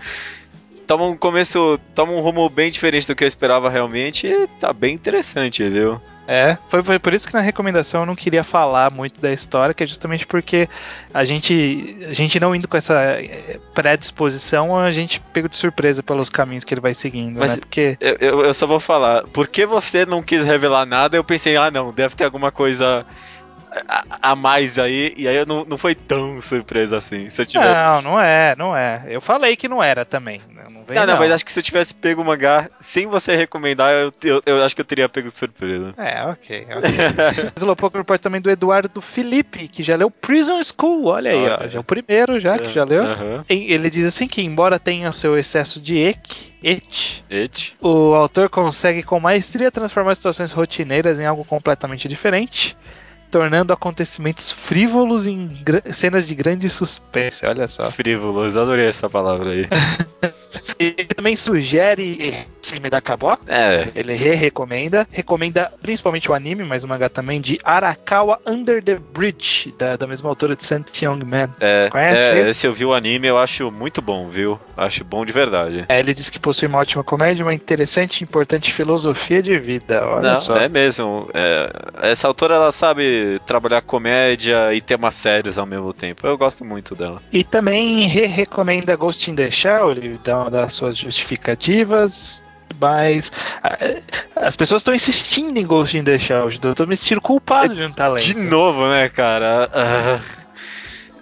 [0.89, 4.73] Toma um começo, toma um rumo bem diferente do que eu esperava realmente e tá
[4.73, 6.01] bem interessante, viu?
[6.27, 9.71] É, foi, foi por isso que na recomendação eu não queria falar muito da história,
[9.75, 10.67] que é justamente porque
[11.13, 16.01] a gente, a gente não indo com essa eh, predisposição, a gente pega de surpresa
[16.01, 17.57] pelos caminhos que ele vai seguindo, Mas- né?
[17.59, 21.55] Porque Eu, eu, eu só vou falar, porque você não quis revelar nada, eu pensei,
[21.55, 23.05] ah não, deve ter alguma coisa
[23.87, 27.29] a, a mais aí, e aí eu não, não foi tão surpresa assim.
[27.29, 27.73] Se eu tivesse.
[27.73, 29.03] Não, não é, não é.
[29.07, 30.41] Eu falei que não era também.
[30.49, 33.35] Não, vem, Não, não, mas acho que se eu tivesse pego o mangá sem você
[33.35, 35.93] recomendar, eu, eu, eu acho que eu teria pego de surpresa.
[35.97, 37.51] É, ok, ok.
[37.57, 41.67] Slowpoke Report também do Eduardo Felipe, que já leu Prison School, olha aí, ó.
[41.67, 43.03] Já é o primeiro já, que já leu.
[43.47, 47.75] Ele diz assim que, embora tenha o seu excesso de ek, et, Et.
[47.79, 52.75] o autor consegue com maestria transformar situações rotineiras em algo completamente diferente,
[53.29, 55.59] tornando acontecimentos frívolos em
[55.91, 57.89] cenas de grande suspense, olha só.
[57.91, 59.67] Frívolos, adorei essa palavra aí.
[60.79, 63.89] Ele também sugere filme da Kabok, É.
[63.95, 69.73] ele re-recomenda, recomenda principalmente o anime, mas o mangá também, de Arakawa Under the Bridge,
[69.77, 71.49] da, da mesma autora de Saint Young Man.
[71.59, 72.49] É, é, esse?
[72.51, 74.59] esse eu vi o anime, eu acho muito bom, viu?
[74.77, 75.85] Acho bom de verdade.
[75.89, 80.01] É, ele diz que possui uma ótima comédia, uma interessante e importante filosofia de vida.
[80.05, 80.55] Olha Não, só.
[80.55, 81.29] é mesmo.
[81.33, 81.69] é,
[82.03, 86.25] essa autora ela sabe trabalhar comédia e temas sérios ao mesmo tempo.
[86.25, 87.21] Eu gosto muito dela.
[87.31, 92.43] E também re-recomenda Ghost in the Shell, ele dá uma das suas justificativas.
[92.79, 93.31] Mas
[94.35, 96.49] as pessoas estão insistindo em Ghost in the Shell.
[96.63, 98.23] Eu tô me sentindo culpado de não estar lendo.
[98.23, 99.69] De novo, né, cara?
[99.73, 100.19] Ah,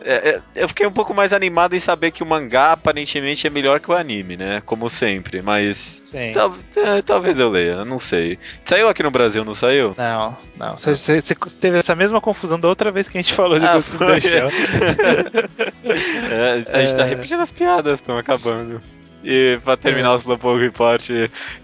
[0.10, 3.50] é, é, eu fiquei um pouco mais animado em saber que o mangá aparentemente é
[3.50, 4.62] melhor que o anime, né?
[4.66, 6.14] Como sempre, mas.
[6.34, 8.40] Tal- é, talvez eu leia, não sei.
[8.66, 9.94] Saiu aqui no Brasil, não saiu?
[9.98, 10.78] Não, não.
[10.78, 13.74] Você, você- teve essa mesma confusão da outra vez que a gente falou de Ah,
[13.74, 14.50] Ghost in the Shell.
[16.32, 17.10] É, a gente tá É.
[17.10, 18.82] repetindo as piadas, estão acabando.
[19.24, 21.10] E pra terminar o Slowpoke Report,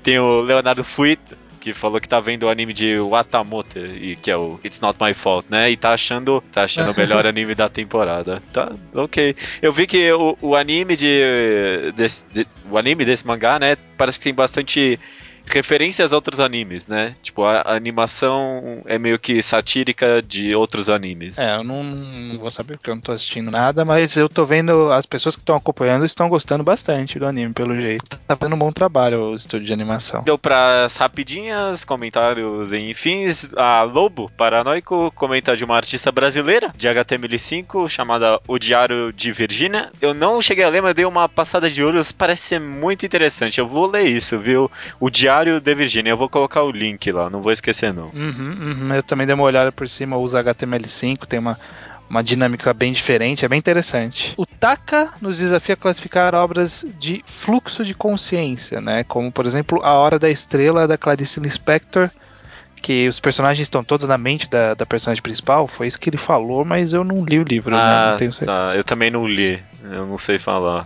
[0.02, 4.30] tem o Leonardo Fuita, que falou que tá vendo o anime de Watamote, e que
[4.30, 5.72] é o It's Not My Fault, né?
[5.72, 8.44] E tá achando, tá achando o melhor anime da temporada.
[8.52, 9.34] Tá, ok.
[9.62, 14.18] Eu vi que o, o anime de, desse, de- o anime desse mangá, né, parece
[14.20, 15.00] que tem bastante
[15.46, 17.16] referências a outros animes, né?
[17.22, 21.38] Tipo, a, a animação é meio que satírica de outros animes.
[21.38, 24.46] É, eu não, não vou saber porque eu não tô assistindo nada, mas eu tô
[24.46, 28.18] vendo as pessoas que estão acompanhando estão gostando bastante do anime, pelo jeito.
[28.28, 30.24] Tá fazendo um bom trabalho o estúdio de animação.
[30.24, 33.50] Deu pras rapidinhas, comentários e fins.
[33.56, 39.92] A Lobo Paranoico comenta de uma artista brasileira de HTML5 chamada O Diário de Virgínia.
[40.02, 43.60] Eu não cheguei a ler, mas dei uma passada de olhos, parece ser muito interessante.
[43.60, 44.70] Eu vou ler isso, viu?
[45.00, 46.12] O Diário de Virgínia.
[46.12, 48.06] Eu vou colocar o link lá, não vou esquecer não.
[48.14, 48.94] Uhum, uhum.
[48.94, 51.58] Eu também dei uma olhada por cima, usa HTML5, tem uma,
[52.10, 54.34] uma dinâmica bem diferente, é bem interessante.
[54.38, 59.04] O Taka nos desafia a classificar obras de fluxo de consciência, né?
[59.06, 62.10] Como, por exemplo, A Hora da Estrela, da Clarice Lispector,
[62.82, 66.18] que os personagens estão todos na mente da, da personagem principal, foi isso que ele
[66.18, 67.82] falou, mas eu não li o livro, né?
[67.82, 68.52] Ah, Não tenho certeza.
[68.52, 68.76] tá.
[68.76, 69.64] Eu também não li.
[69.90, 70.86] Eu não sei falar.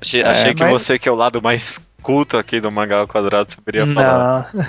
[0.00, 2.98] Achei, É, achei que mas- você, que é o lado mais culto aqui do mangá
[2.98, 4.50] ao quadrado, saberia falar.
[4.52, 4.64] Não.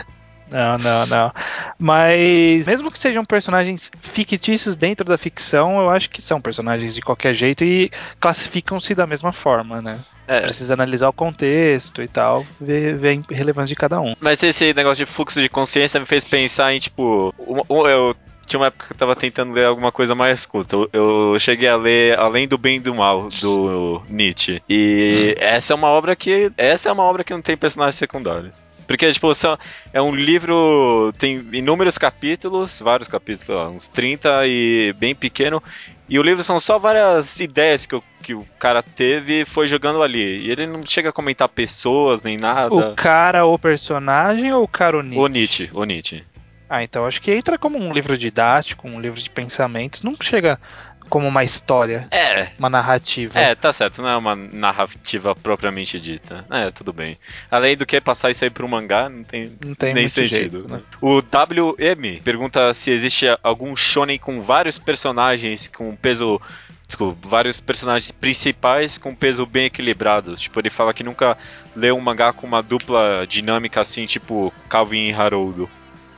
[0.48, 1.32] Não, não, não.
[1.78, 7.02] Mas mesmo que sejam personagens fictícios dentro da ficção, eu acho que são personagens de
[7.02, 10.00] qualquer jeito e classificam-se da mesma forma, né?
[10.28, 14.14] É, Precisa analisar o contexto e tal, ver, ver a relevância de cada um.
[14.20, 18.16] Mas esse negócio de fluxo de consciência me fez pensar em, tipo, eu
[18.46, 20.76] tinha uma época que eu tava tentando ler alguma coisa mais culta.
[20.76, 24.62] Eu, eu cheguei a ler Além do Bem e do Mal, do Nietzsche.
[24.70, 26.52] E essa é uma obra que.
[26.58, 28.70] Essa é uma obra que não tem personagens secundários.
[28.88, 29.58] Porque, tipo, são,
[29.92, 31.12] é um livro.
[31.18, 35.62] Tem inúmeros capítulos, vários capítulos, lá, uns 30 e bem pequeno.
[36.08, 39.68] E o livro são só várias ideias que, o- que o cara teve e foi
[39.68, 40.20] jogando ali.
[40.46, 42.76] E ele não chega a comentar pessoas nem nada.
[42.76, 45.20] O cara, o personagem ou o cara o Nietzsche?
[45.20, 46.24] O Nietzsche, o Nietzsche.
[46.70, 50.60] Ah, então acho que entra como um livro didático, um livro de pensamentos, não chega
[51.08, 53.38] como uma história, É, uma narrativa.
[53.40, 56.44] é, tá certo, não é uma narrativa propriamente dita.
[56.50, 57.16] É, tudo bem.
[57.52, 60.60] Além do que passar isso aí pro mangá, não tem Não tem nem sentido.
[60.62, 60.82] jeito, né?
[61.00, 66.42] O WM pergunta se existe algum shonen com vários personagens com peso.
[66.88, 70.42] Desculpa, vários personagens principais com peso bem equilibrados.
[70.42, 71.36] Tipo, ele fala que nunca
[71.76, 75.70] leu um mangá com uma dupla dinâmica assim, tipo Calvin e Haroldo.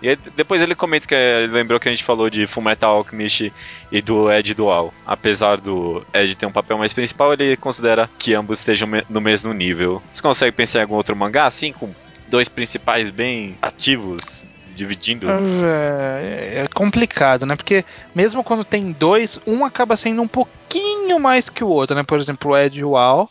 [0.01, 2.97] E aí, depois ele comenta que é, ele lembrou que a gente falou de Fullmetal
[2.97, 3.51] Alchemist
[3.91, 4.93] e do Ed Dual.
[5.05, 9.53] Apesar do Ed ter um papel mais principal, ele considera que ambos estejam no mesmo
[9.53, 10.01] nível.
[10.13, 11.89] Você consegue pensar em algum outro mangá assim, com
[12.27, 14.45] dois principais bem ativos,
[14.75, 15.27] dividindo?
[15.29, 17.55] É, é complicado, né?
[17.55, 17.83] Porque
[18.13, 22.03] mesmo quando tem dois, um acaba sendo um pouquinho mais que o outro, né?
[22.03, 23.29] Por exemplo, o Ed e o Al.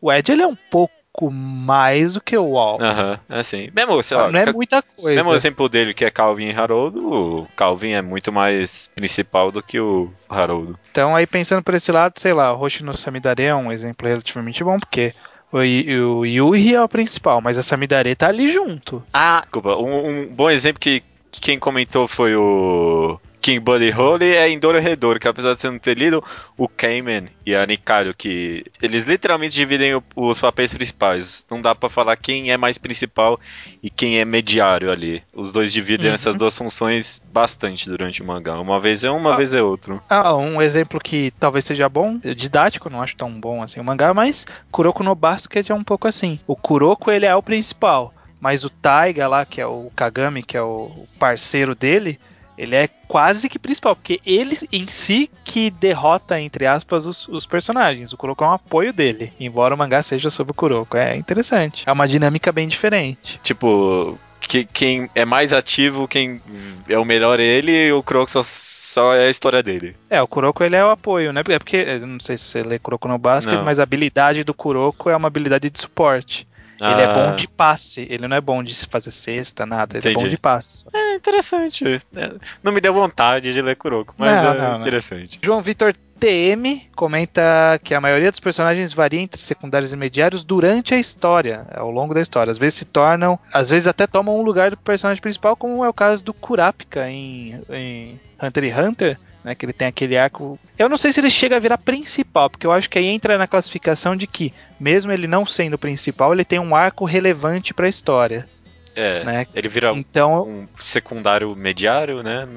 [0.00, 2.82] O Ed ele é um pouco mais do que o Al.
[2.82, 3.70] Aham, é assim.
[3.74, 5.16] Mesmo, sei lá, não é muita coisa.
[5.16, 9.62] mesmo exemplo dele que é Calvin e Haroldo, o Calvin é muito mais principal do
[9.62, 10.78] que o Haroldo.
[10.90, 14.64] Então, aí pensando por esse lado, sei lá, o Hoshino Samidare é um exemplo relativamente
[14.64, 15.14] bom, porque
[15.52, 19.02] o, o Yuri é o principal, mas a Samidare tá ali junto.
[19.12, 24.32] Ah, desculpa, um, um bom exemplo que, que quem comentou foi o King Buddy Holly
[24.34, 26.24] é Endoro Redor, que apesar de você não ter lido,
[26.56, 31.46] o Cayman e a Nikaido, que eles literalmente dividem o- os papéis principais.
[31.50, 33.38] Não dá pra falar quem é mais principal
[33.82, 35.22] e quem é mediário ali.
[35.34, 36.14] Os dois dividem Uhum.
[36.14, 38.58] essas duas funções bastante durante o mangá.
[38.58, 39.36] Uma vez é um, uma Ah.
[39.36, 40.02] vez é outro.
[40.08, 44.14] Ah, um exemplo que talvez seja bom, didático, não acho tão bom assim o mangá,
[44.14, 46.40] mas Kuroko no Basket é um pouco assim.
[46.46, 50.56] O Kuroko, ele é o principal, mas o Taiga lá, que é o Kagami, que
[50.56, 52.18] é o parceiro dele,
[52.56, 57.46] ele é quase que principal, porque ele em si que derrota, entre aspas, os, os
[57.46, 58.12] personagens.
[58.12, 60.96] O Kuroko é um apoio dele, embora o mangá seja sobre o Kuroko.
[60.96, 61.84] É interessante.
[61.86, 63.38] É uma dinâmica bem diferente.
[63.42, 66.40] Tipo, que- quem é mais ativo, quem
[66.88, 69.96] é o melhor é ele e o Croc só, só é a história dele.
[70.08, 71.42] É, o Kuroko ele é o apoio, né?
[71.48, 73.64] É porque, não sei se você lê Kuroko no Basket, Não.
[73.64, 76.46] mas a habilidade do Kuroko é uma habilidade de suporte.
[76.80, 80.12] Ele é bom de passe, ele não é bom de fazer cesta, nada, ele é
[80.12, 80.84] bom de passe.
[80.92, 82.02] É interessante.
[82.16, 84.80] É, Não me deu vontade de ler Kuroko, mas Não, é não, não.
[84.80, 85.38] interessante.
[85.42, 90.94] João Vitor TM comenta que a maioria dos personagens varia entre secundários e mediários durante
[90.94, 92.50] a história, ao longo da história.
[92.50, 95.88] Às vezes se tornam, às vezes até tomam um lugar do personagem principal, como é
[95.88, 100.58] o caso do Kurapika em, em Hunter x Hunter, né, que ele tem aquele arco.
[100.78, 103.36] Eu não sei se ele chega a virar principal, porque eu acho que aí entra
[103.36, 107.86] na classificação de que, mesmo ele não sendo principal, ele tem um arco relevante para
[107.86, 108.48] a história,
[108.96, 109.46] É, né?
[109.54, 112.48] ele vira Então, um secundário mediário, né?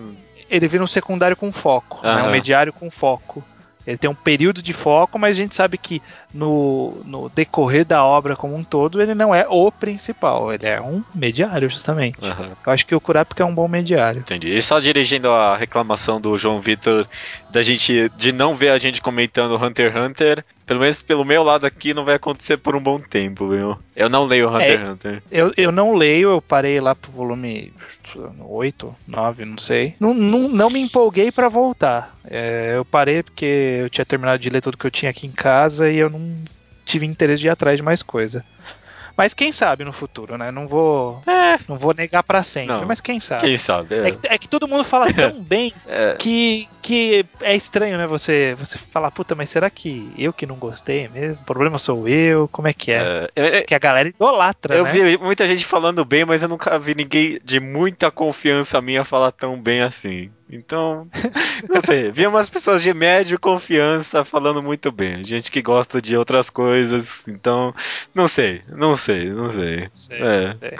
[0.50, 3.44] ele vira um secundário com foco, né, um mediário com foco.
[3.88, 6.02] Ele tem um período de foco, mas a gente sabe que
[6.34, 10.82] no, no decorrer da obra como um todo, ele não é o principal, ele é
[10.82, 12.18] um mediário, justamente.
[12.22, 14.20] Aham, Eu acho que o Kurapika é um bom mediário.
[14.20, 14.54] entendi.
[14.54, 17.08] E só dirigindo a reclamação do João Vitor
[17.50, 21.44] da gente de não ver a gente comentando Hunter x Hunter, Pelo menos pelo meu
[21.44, 23.78] lado aqui não vai acontecer por um bom tempo, viu?
[23.96, 24.92] Eu não leio Hunter x É.
[24.92, 25.24] Hunter.
[25.32, 27.72] Eu, eu não leio, eu parei lá pro volume
[28.38, 29.96] 8, 9, não sei.
[29.98, 32.14] Não, não, não me empolguei pra voltar.
[32.26, 35.32] É, eu parei porque eu tinha terminado de ler tudo que eu tinha aqui em
[35.32, 36.36] casa e eu não
[36.86, 38.44] tive interesse de ir atrás de mais coisa.
[39.18, 40.52] Mas quem sabe no futuro, né?
[40.52, 41.58] Não vou, É.
[41.68, 42.86] não vou negar pra sempre, Não.
[42.86, 43.42] mas quem sabe.
[43.42, 43.96] Quem sabe?
[43.96, 44.12] É É.
[44.12, 46.16] que, é que todo mundo fala tão bem É.
[46.20, 48.06] que, que é estranho, né?
[48.06, 51.42] Você, você falar, puta, mas será que eu que não gostei mesmo?
[51.42, 52.48] O problema sou eu?
[52.50, 53.28] Como é que é?
[53.36, 54.92] É, é, Que a galera idolatra, Eu né?
[54.92, 59.32] vi muita gente falando bem, mas eu nunca vi ninguém de muita confiança minha falar
[59.32, 60.30] tão bem assim.
[60.50, 61.08] Então,
[61.70, 62.12] não sei.
[62.12, 65.24] Vi umas pessoas de médio confiança falando muito bem.
[65.26, 67.28] Gente que gosta de outras coisas.
[67.28, 67.74] Então,
[68.16, 69.90] não sei, não sei, não sei.
[69.94, 70.54] Sei, É.
[70.56, 70.78] sei.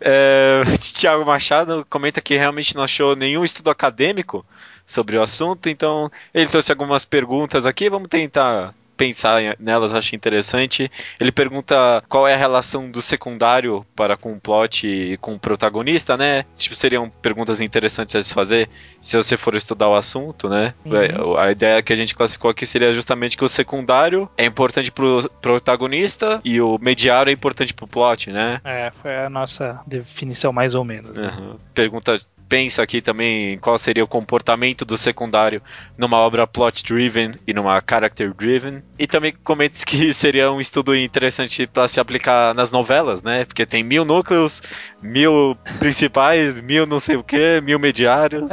[0.00, 0.62] É,
[0.94, 4.44] Tiago Machado comenta que realmente não achou nenhum estudo acadêmico
[4.86, 10.90] sobre o assunto, então ele trouxe algumas perguntas aqui, vamos tentar pensar nelas, acho interessante.
[11.18, 15.38] Ele pergunta qual é a relação do secundário para com o plot e com o
[15.38, 16.44] protagonista, né?
[16.54, 18.68] Tipo, seriam perguntas interessantes a se fazer
[19.00, 20.74] se você for estudar o assunto, né?
[20.84, 21.38] Uhum.
[21.38, 25.30] A ideia que a gente classificou aqui seria justamente que o secundário é importante pro
[25.40, 28.60] protagonista e o mediário é importante pro plot, né?
[28.62, 31.16] É, foi a nossa definição mais ou menos.
[31.16, 31.28] né?
[31.28, 31.56] Aham.
[31.72, 32.20] Pergunta,
[32.50, 35.62] pensa aqui também qual seria o comportamento do secundário
[35.96, 38.82] numa obra plot-driven e numa character-driven.
[38.98, 43.44] E também comenta que seria um estudo interessante para se aplicar nas novelas, né?
[43.44, 44.60] Porque tem mil núcleos,
[45.00, 48.50] mil principais, mil não sei o que, mil mediários.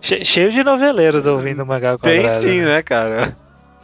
[0.00, 2.66] Che- cheio de noveleiros ouvindo o mangá ao Tem quadrado, sim, né?
[2.76, 3.36] né, cara?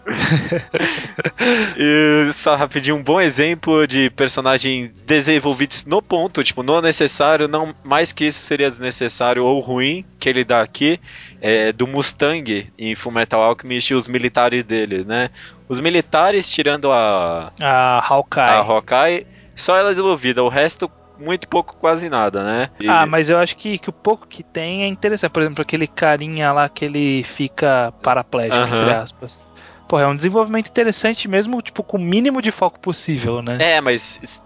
[1.77, 7.75] e só rapidinho, um bom exemplo de personagem desenvolvidos no ponto, tipo, no necessário, não
[7.85, 11.01] mais que isso seria desnecessário ou ruim, que ele dá aqui,
[11.41, 15.31] é do Mustang em Fullmetal Alchemist e os militares dele, né?
[15.69, 18.43] Os militares, tirando a, A Hawkeye.
[18.43, 19.27] a Hawkeye,
[19.57, 22.69] só ela é desenvolvida, o resto muito pouco, quase nada, né?
[22.81, 25.31] E- Ah, mas eu acho que, que o pouco que tem é interessante.
[25.31, 28.77] Por exemplo, aquele carinha lá que ele fica paraplégico, Aham.
[28.77, 29.43] entre aspas.
[29.93, 33.59] Porra, é um desenvolvimento interessante mesmo, tipo, com o mínimo de foco possível, né?
[33.61, 34.43] É, mas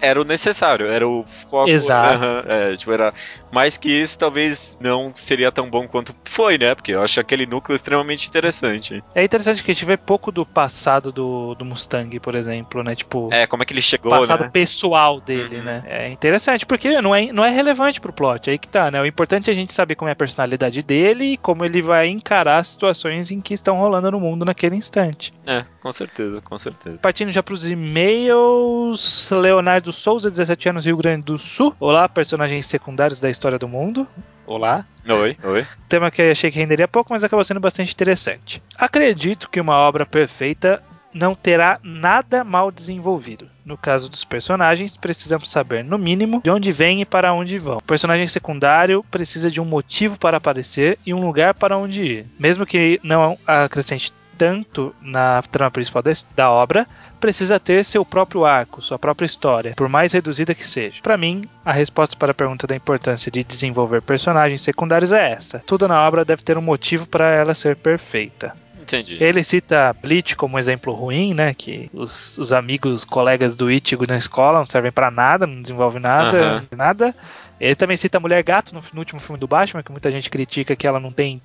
[0.00, 1.68] era o necessário, era o foco.
[1.68, 2.14] Exato.
[2.14, 3.12] Aham, é, tipo, era
[3.52, 6.74] mais que isso, talvez não seria tão bom quanto foi, né?
[6.74, 9.02] Porque eu acho aquele núcleo extremamente interessante.
[9.14, 12.94] É interessante que a gente vê pouco do passado do, do Mustang, por exemplo, né?
[12.94, 14.50] Tipo, É, como é que ele chegou, passado né?
[14.52, 15.62] pessoal dele, Uhum.
[15.64, 15.82] né?
[15.86, 19.00] É interessante, porque não é, não é relevante pro plot, aí que tá, né?
[19.00, 22.08] O importante é a gente saber como é a personalidade dele e como ele vai
[22.08, 25.32] encarar as situações em que estão rolando no mundo naquele instante.
[25.46, 26.98] É, com certeza, com certeza.
[26.98, 29.00] Partindo já pros e-mails,
[29.48, 31.74] Leonardo Souza, 17 anos, Rio Grande do Sul.
[31.80, 34.06] Olá, personagens secundários da história do mundo.
[34.46, 34.84] Olá.
[35.08, 35.66] Oi, oi.
[35.88, 38.62] Tema que eu achei que renderia pouco, mas acabou sendo bastante interessante.
[38.76, 40.82] Acredito que uma obra perfeita
[41.14, 43.46] não terá nada mal desenvolvido.
[43.64, 47.78] No caso dos personagens, precisamos saber, no mínimo, de onde vêm e para onde vão.
[47.78, 52.26] O personagem secundário precisa de um motivo para aparecer e um lugar para onde ir.
[52.38, 56.02] Mesmo que não acrescente tanto na trama principal
[56.36, 56.86] da obra,
[57.18, 61.00] precisa ter seu próprio arco, sua própria história, por mais reduzida que seja.
[61.02, 65.62] Para mim, a resposta para a pergunta da importância de desenvolver personagens secundários é essa.
[65.66, 68.54] Tudo na obra deve ter um motivo para ela ser perfeita.
[68.80, 69.18] Entendi.
[69.20, 71.52] Ele cita Bleach como um exemplo ruim, né?
[71.52, 76.00] Que os, os amigos, colegas do Ichigo na escola não servem pra nada, não desenvolvem
[76.00, 76.66] nada, Aham.
[76.74, 77.14] nada.
[77.60, 80.30] Ele também cita a Mulher Gato no, no último filme do Batman, que muita gente
[80.30, 81.40] critica que ela não tem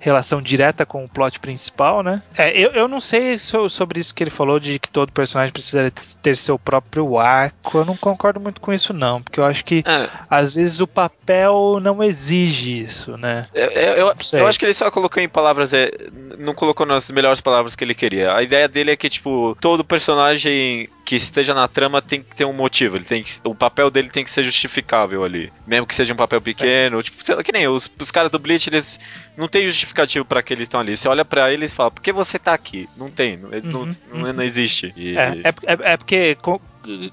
[0.00, 2.22] relação direta com o plot principal, né?
[2.36, 5.52] É, eu, eu não sei so- sobre isso que ele falou de que todo personagem
[5.52, 5.90] precisa
[6.22, 7.78] ter seu próprio arco.
[7.78, 10.86] Eu não concordo muito com isso, não, porque eu acho que É, às vezes o
[10.86, 13.48] papel não exige isso, né?
[13.54, 14.40] eu, eu, eu- Não sei.
[14.40, 15.90] eu acho que ele só colocou em palavras, é,
[16.38, 18.34] não colocou nas melhores palavras que ele queria.
[18.34, 22.44] A ideia dele é que, tipo, todo personagem que esteja na trama tem que ter
[22.44, 22.96] um motivo.
[22.96, 25.52] Ele tem que, o papel dele tem que ser justificável ali.
[25.66, 27.00] Mesmo que seja um papel pequeno.
[27.02, 28.98] Tipo, sei lá, que nem os, os caras do Bleach, eles
[29.36, 30.96] não tem justificativo pra que eles estão ali.
[30.96, 32.88] Você olha pra eles e fala, por que você tá aqui?
[32.96, 34.32] Não tem, não, Uhum, não, uhum.
[34.32, 34.92] não existe.
[34.96, 36.60] E- É, é, é- é porque, co-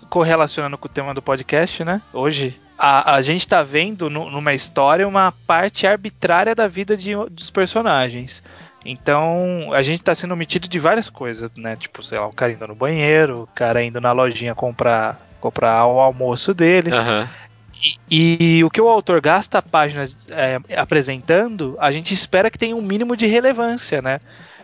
[0.10, 2.02] correlacionando com o tema do podcast, né?
[2.12, 7.14] Hoje, a, a gente tá vendo nu- numa história uma parte arbitrária da vida de,
[7.30, 8.44] dos personagens.
[8.86, 11.76] Então, a gente tá sendo omitido de várias coisas, né?
[11.78, 15.86] Tipo, sei lá, o cara indo no banheiro, o cara indo na lojinha comprar, comprar
[15.88, 16.92] o almoço dele.
[16.92, 17.30] Aham.
[18.10, 22.82] E, o que o autor gasta páginas é, apresentando, a gente espera que tenha um
[22.82, 24.20] mínimo de relevância, né?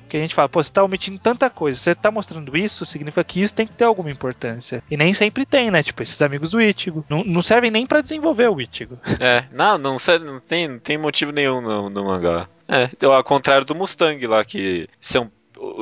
[0.09, 3.23] Porque a gente fala, pô, você tá omitindo tanta coisa, você tá mostrando isso, significa
[3.23, 4.81] que isso tem que ter alguma importância.
[4.89, 5.83] E nem sempre tem, né?
[5.83, 7.05] Tipo, esses amigos do Ichigo.
[7.07, 8.97] Não, não servem nem pra desenvolver o Ichigo.
[9.19, 12.47] É, não, não, serve- não, tem, não tem motivo nenhum no, no mangá.
[12.67, 15.29] É, ao contrário do Mustang lá, que são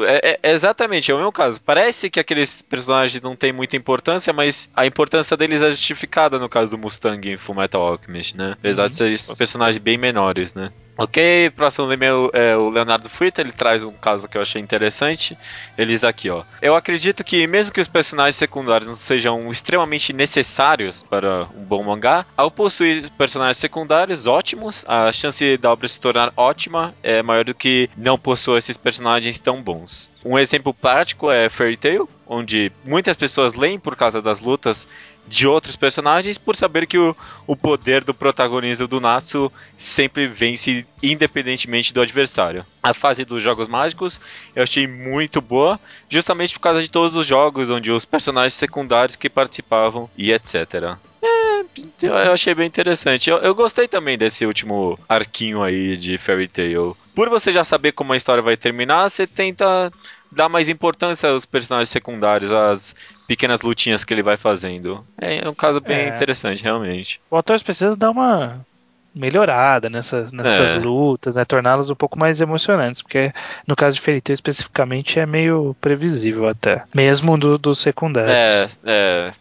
[0.07, 1.61] É, é, exatamente, é o meu caso.
[1.61, 6.49] Parece que aqueles personagens não têm muita importância, mas a importância deles é justificada no
[6.49, 8.53] caso do Mustang em Fullmetal Alchemist, né?
[8.53, 8.87] Apesar uhum.
[8.87, 10.71] de serem personagens bem menores, né?
[10.97, 15.37] Ok, próximo e-mail é o Leonardo Fuita, ele traz um caso que eu achei interessante.
[15.77, 16.43] Ele diz aqui, ó.
[16.59, 21.83] Eu acredito que mesmo que os personagens secundários não sejam extremamente necessários para um bom
[21.83, 27.45] mangá, ao possuir personagens secundários ótimos, a chance da obra se tornar ótima é maior
[27.45, 30.09] do que não possuir esses personagens tão bons.
[30.25, 34.87] Um exemplo prático é Fairy Tail, onde muitas pessoas leem por causa das lutas
[35.27, 37.15] de outros personagens por saber que o,
[37.45, 42.65] o poder do protagonismo do Natsu sempre vence independentemente do adversário.
[42.81, 44.19] A fase dos jogos mágicos
[44.55, 49.15] eu achei muito boa, justamente por causa de todos os jogos onde os personagens secundários
[49.15, 50.97] que participavam e etc.
[51.21, 51.63] É,
[52.01, 53.29] eu achei bem interessante.
[53.29, 56.95] Eu, eu, gostei também desse último arquinho aí de Fairy Tail.
[57.13, 59.91] Por você já saber como a história vai terminar, você tenta
[60.31, 62.95] dar mais importância aos personagens secundários, às
[63.27, 65.05] pequenas lutinhas que ele vai fazendo.
[65.19, 66.07] É um caso bem é.
[66.09, 67.19] interessante, realmente.
[67.29, 68.65] O autor precisa dar uma
[69.13, 70.79] melhorada nessas, nessas é.
[70.79, 71.43] lutas, né?
[71.43, 73.33] Torná-las um pouco mais emocionantes, porque
[73.65, 78.31] no caso de Fairy Tail especificamente é meio previsível até, mesmo do, do secundário.
[78.31, 79.33] É, é.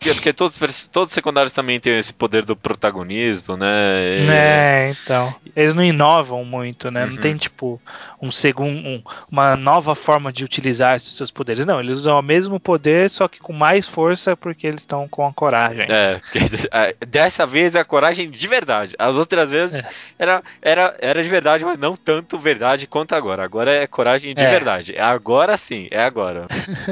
[0.00, 4.18] Porque, porque todos, todos os secundários também têm esse poder do protagonismo, né?
[4.18, 4.30] E...
[4.30, 5.34] É, então.
[5.54, 7.04] Eles não inovam muito, né?
[7.04, 7.10] Uhum.
[7.10, 7.78] Não tem, tipo,
[8.22, 11.66] um segundo, um, uma nova forma de utilizar esses seus poderes.
[11.66, 15.26] Não, eles usam o mesmo poder, só que com mais força porque eles estão com
[15.26, 15.84] a coragem.
[15.90, 16.22] É,
[17.06, 18.94] dessa vez é a coragem de verdade.
[18.98, 19.88] As outras vezes é.
[20.18, 23.44] era, era, era de verdade, mas não tanto verdade quanto agora.
[23.44, 24.50] Agora é coragem de é.
[24.50, 24.96] verdade.
[24.96, 26.46] Agora sim, é agora.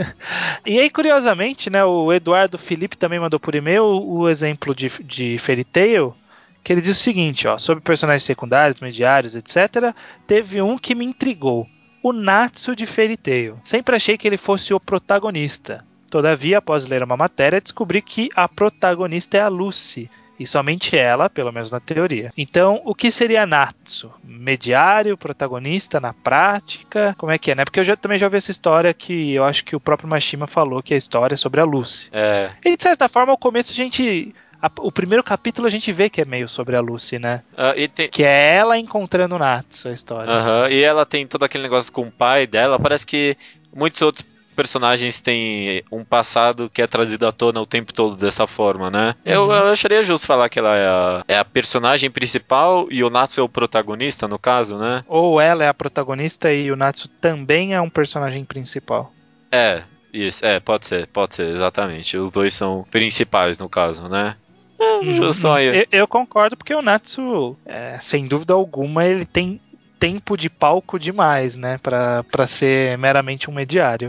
[0.66, 5.38] e aí, curiosamente, né, o Eduardo Felipe também mandou por e-mail o exemplo de, de
[5.38, 6.14] Fairy Tail,
[6.62, 9.94] que ele diz o seguinte, ó, sobre personagens secundários, mediários, etc.
[10.26, 11.66] Teve um que me intrigou,
[12.02, 13.58] o Natsu de Fairy Tail.
[13.64, 15.84] Sempre achei que ele fosse o protagonista.
[16.10, 21.28] Todavia, após ler uma matéria, descobri que a protagonista é a Lucy, e somente ela,
[21.28, 22.32] pelo menos na teoria.
[22.36, 24.12] Então, o que seria Natsu?
[24.22, 27.14] Mediário, protagonista na prática?
[27.18, 27.64] Como é que é, né?
[27.64, 30.46] Porque eu já, também já ouvi essa história que eu acho que o próprio Mashima
[30.46, 32.08] falou que é a história sobre a Lucy.
[32.12, 32.50] É.
[32.64, 34.34] E de certa forma, ao começo a gente
[34.80, 37.42] o primeiro capítulo a gente vê que é meio sobre a Lucy, né?
[37.52, 38.08] Uh, tem...
[38.08, 40.32] Que é ela encontrando o Natsu, a história.
[40.32, 40.68] Uhum.
[40.68, 42.78] E ela tem todo aquele negócio com o pai dela.
[42.78, 43.36] Parece que
[43.72, 44.26] muitos outros
[44.58, 49.14] personagens têm um passado que é trazido à tona o tempo todo dessa forma, né?
[49.24, 49.32] Uhum.
[49.32, 53.08] Eu, eu, acharia justo falar que ela é a, é a, personagem principal e o
[53.08, 55.04] Natsu é o protagonista, no caso, né?
[55.06, 59.12] Ou ela é a protagonista e o Natsu também é um personagem principal.
[59.52, 62.18] É, isso, é, pode ser, pode ser, exatamente.
[62.18, 64.34] Os dois são principais, no caso, né?
[64.76, 65.66] É, justo aí.
[65.68, 69.60] Eu, eu, concordo porque o Natsu, é, sem dúvida alguma, ele tem
[69.98, 71.78] tempo de palco demais, né?
[71.78, 74.08] Pra, pra ser meramente um mediário.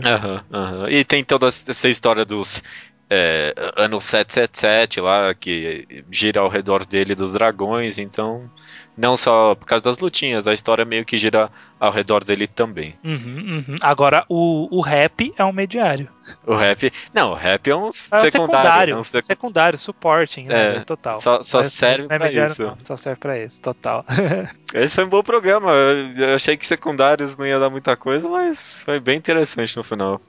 [0.88, 2.62] E tem toda essa história dos
[3.08, 8.48] é, anos 777 lá, que gira ao redor dele dos dragões, então
[8.96, 12.94] não só por causa das lutinhas, a história meio que gira ao redor dele também.
[13.02, 13.76] Uhum, uhum.
[13.80, 16.08] Agora, o, o rap é um mediário.
[16.46, 16.92] O rap.
[17.12, 18.30] Não, o rap é um é secundário.
[18.30, 19.24] secundário, é um sec...
[19.24, 20.76] secundário supporting, né?
[20.76, 21.20] É, total.
[21.20, 22.62] Só, só serve é pra isso.
[22.62, 24.04] Não, só serve pra isso, total.
[24.74, 25.72] Esse foi um bom programa.
[26.16, 30.20] Eu achei que secundários não ia dar muita coisa, mas foi bem interessante no final.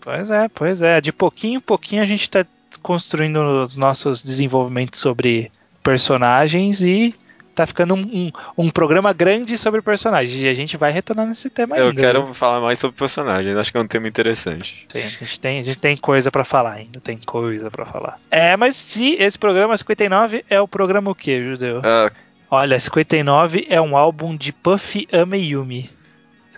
[0.00, 1.00] Pois é, pois é.
[1.00, 2.46] De pouquinho em pouquinho a gente tá
[2.82, 5.50] construindo os nossos desenvolvimentos sobre
[5.82, 7.14] personagens e
[7.60, 10.40] tá ficando um, um, um, programa grande sobre personagens.
[10.40, 12.00] E a gente vai retornar nesse tema Eu ainda.
[12.00, 14.86] Eu quero falar mais sobre personagens, acho que é um tema interessante.
[14.88, 18.18] Sim, a gente tem, a gente tem coisa para falar ainda, tem coisa para falar.
[18.30, 21.78] É, mas se esse programa 59 é o programa o que, Judeu?
[21.80, 22.10] Uh,
[22.50, 25.88] Olha, 59 é um álbum de Puffy Ameyumi.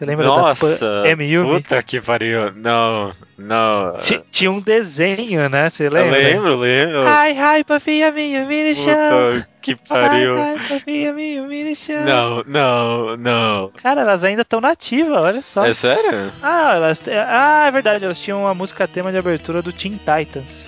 [0.03, 1.63] Você lembra Nossa, da M-Yumi?
[1.63, 2.53] Puta que pariu.
[2.57, 3.99] Não, não.
[4.33, 5.71] tinha um desenho, né?
[5.71, 6.21] Você lembra?
[6.21, 7.03] Eu lembro, lembro.
[7.03, 9.33] Hi, hi, Puffy Yumi no chão.
[9.33, 10.37] Puta que pariu.
[10.37, 12.05] Hi, Puffy Yumi no chão.
[12.05, 13.73] Não, não, não.
[13.81, 15.67] Cara, elas ainda estão nativas, olha só.
[15.67, 16.33] É sério?
[16.43, 20.67] Ah, elas, ah, é verdade, elas tinham uma música tema de abertura do Teen Titans.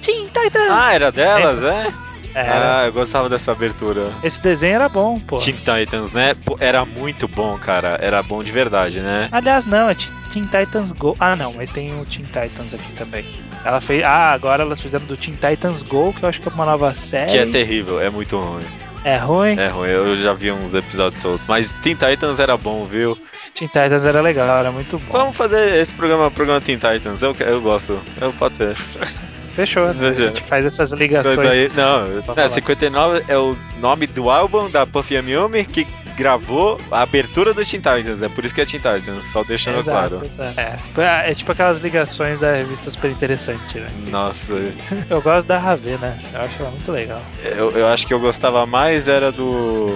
[0.00, 0.70] Teen Titans!
[0.70, 1.92] Ah, era delas, é?
[2.34, 2.80] Era.
[2.80, 4.10] Ah, eu gostava dessa abertura.
[4.22, 5.36] Esse desenho era bom, pô.
[5.36, 6.34] Teen Titans, né?
[6.44, 7.98] Pô, era muito bom, cara.
[8.00, 9.28] Era bom de verdade, né?
[9.30, 9.94] Aliás, não, é
[10.32, 11.14] Teen Titans Go.
[11.20, 13.24] Ah, não, mas tem o Teen Titans aqui também.
[13.64, 14.02] Ela fez.
[14.02, 16.94] Ah, agora elas fizeram do Teen Titans Go, que eu acho que é uma nova
[16.94, 17.30] série.
[17.32, 18.64] Que é terrível, é muito ruim.
[19.04, 19.58] É ruim?
[19.58, 21.44] É ruim, eu já vi uns episódios soltos.
[21.46, 23.18] Mas Teen Titans era bom, viu?
[23.54, 25.18] Teen Titans era legal, era muito bom.
[25.18, 27.20] Vamos fazer esse programa, programa Teen Titans.
[27.22, 28.00] Eu, eu gosto.
[28.20, 28.76] Eu, pode ser.
[29.54, 30.08] Fechou, né?
[30.08, 31.36] A gente faz essas ligações.
[31.74, 35.86] Não, não 59 é o nome do álbum da Puff Yumi, que
[36.16, 39.78] gravou a abertura do Teen Titans, é por isso que é Teen Titans, só deixando
[39.80, 40.26] Exato, claro.
[40.26, 40.60] exato.
[40.60, 41.30] É.
[41.30, 43.86] é tipo aquelas ligações da revista super interessante, né?
[44.10, 44.54] Nossa,
[45.08, 47.22] Eu gosto da Ravena, eu acho ela muito legal.
[47.42, 49.86] eu, eu acho que eu gostava mais era do.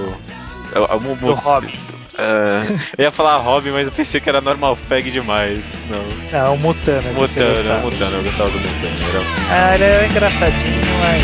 [0.74, 1.72] é, o- o- Do Robin.
[2.18, 5.60] É, eu ia falar Robin, mas eu pensei que era normal fag demais.
[5.90, 6.04] Não.
[6.32, 7.12] Não, o Mutano.
[7.12, 7.80] Mutano.
[7.80, 8.94] Mutano, eu gostava do Mutano.
[9.08, 9.22] Era...
[9.50, 11.22] Ah, ele é engraçadinho, mas.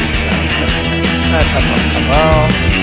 [1.34, 2.81] Ah, tá bom, tá bom.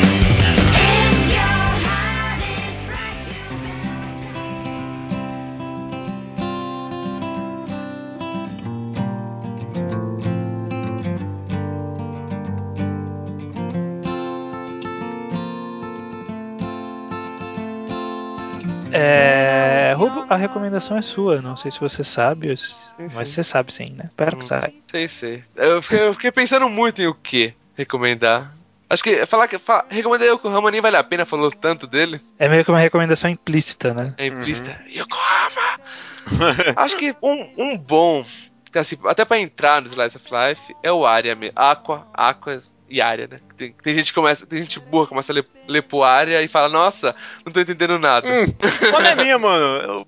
[20.49, 23.35] Recomendação é sua, não sei se você sabe, Sim, mas sim.
[23.35, 24.05] você sabe sim, né?
[24.05, 24.47] Espero que Hum.
[24.47, 24.73] saiba.
[24.91, 25.43] Sei, sei.
[25.55, 28.53] Eu fiquei, eu fiquei pensando muito em o que recomendar.
[28.89, 32.19] Acho que falar que fa- recomendar Yokohama nem vale a pena, falou tanto dele.
[32.39, 34.15] É meio que uma recomendação implícita, né?
[34.17, 34.81] É implícita.
[34.87, 35.79] Yokohama!
[36.75, 38.25] Acho que um, um bom,
[38.71, 41.53] que assim, até pra entrar no Slice of Life, é o Arya mesmo.
[41.55, 43.37] Aqua, Aqua e Arya, né?
[43.55, 46.41] Tem, tem gente que começa, tem gente boa que começa a ler, ler pro Arya
[46.41, 48.27] e fala, nossa, não tô entendendo nada.
[48.89, 49.63] Qual é minha, mano?
[49.83, 50.07] Eu-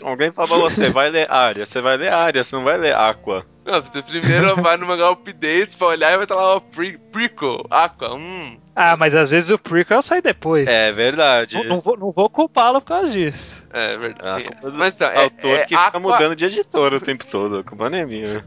[0.00, 2.94] Alguém fala pra você, vai ler área, você vai ler área, você não vai ler
[2.94, 3.44] Aqua.
[3.66, 6.96] Não, você primeiro vai no mangá updates pra olhar e vai estar lá o pre
[7.10, 8.56] prequel, Aqua, hum.
[8.76, 10.68] Ah, mas às vezes o prequel sai depois.
[10.68, 11.56] É verdade.
[11.56, 13.66] Não, não vou, não vou culpá-lo por causa disso.
[13.72, 14.44] É verdade.
[14.44, 17.26] culpa do Mas então, é, autor é que fica Aqua- mudando de editor o tempo
[17.26, 18.44] todo, a culpa não é minha.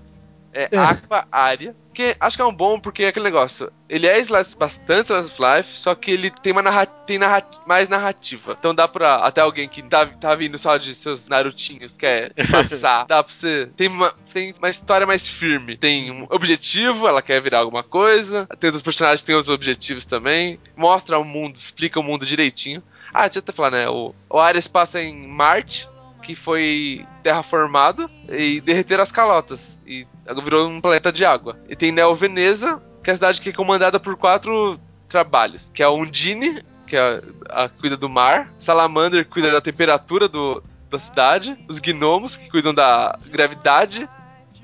[0.53, 0.77] É É.
[0.77, 1.75] Aqua Área.
[1.93, 3.71] Que acho que é um bom porque é aquele negócio.
[3.89, 7.45] Ele é slice, bastante Slice of Life, só que ele tem, uma narra tem narra
[7.65, 8.55] mais narrativa.
[8.57, 12.47] Então dá pra até alguém que tá, tá vindo só de seus Narutinhos, quer se
[12.51, 13.05] passar.
[13.05, 13.69] dá pra você.
[13.75, 15.77] Tem uma, tem uma história mais firme.
[15.77, 18.47] Tem um objetivo, ela quer virar alguma coisa.
[18.59, 20.59] Tem outros personagens que têm outros objetivos também.
[20.75, 22.81] Mostra o mundo, explica o mundo direitinho.
[23.13, 23.89] Ah, deixa eu até falar, né?
[23.89, 25.89] O, o Ares passa em Marte,
[26.21, 29.77] que foi terraformado e derreteram as calotas.
[29.85, 31.57] E virou um planeta de água.
[31.67, 34.79] E tem Neo Veneza, que é a cidade que é comandada por quatro
[35.09, 35.71] trabalhos.
[35.73, 38.53] Que é a Undine, que é a, a cuida do mar.
[38.59, 41.57] Salamander, que cuida da temperatura do, da cidade.
[41.67, 44.07] Os gnomos, que cuidam da gravidade.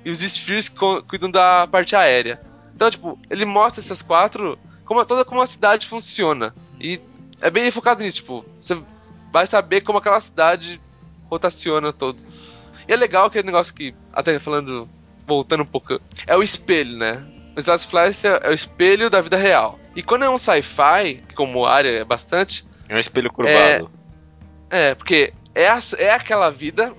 [0.06, 2.40] E os Spheres, que cuidam da parte aérea.
[2.74, 6.54] Então, tipo, ele mostra essas quatro, como toda como a cidade funciona.
[6.80, 7.02] E
[7.42, 8.78] é bem focado nisso, tipo, você
[9.32, 10.80] vai saber como aquela cidade
[11.30, 12.20] rotaciona todo.
[12.88, 14.88] E é legal aquele negócio que, até falando,
[15.28, 17.22] voltando um pouco, é o espelho, né?
[17.56, 19.78] O Slice Life é é o espelho da vida real.
[19.96, 23.92] E quando é um sci-fi, como área é bastante, É um espelho curvado.
[24.70, 26.94] é, porque é, a- é aquela vida,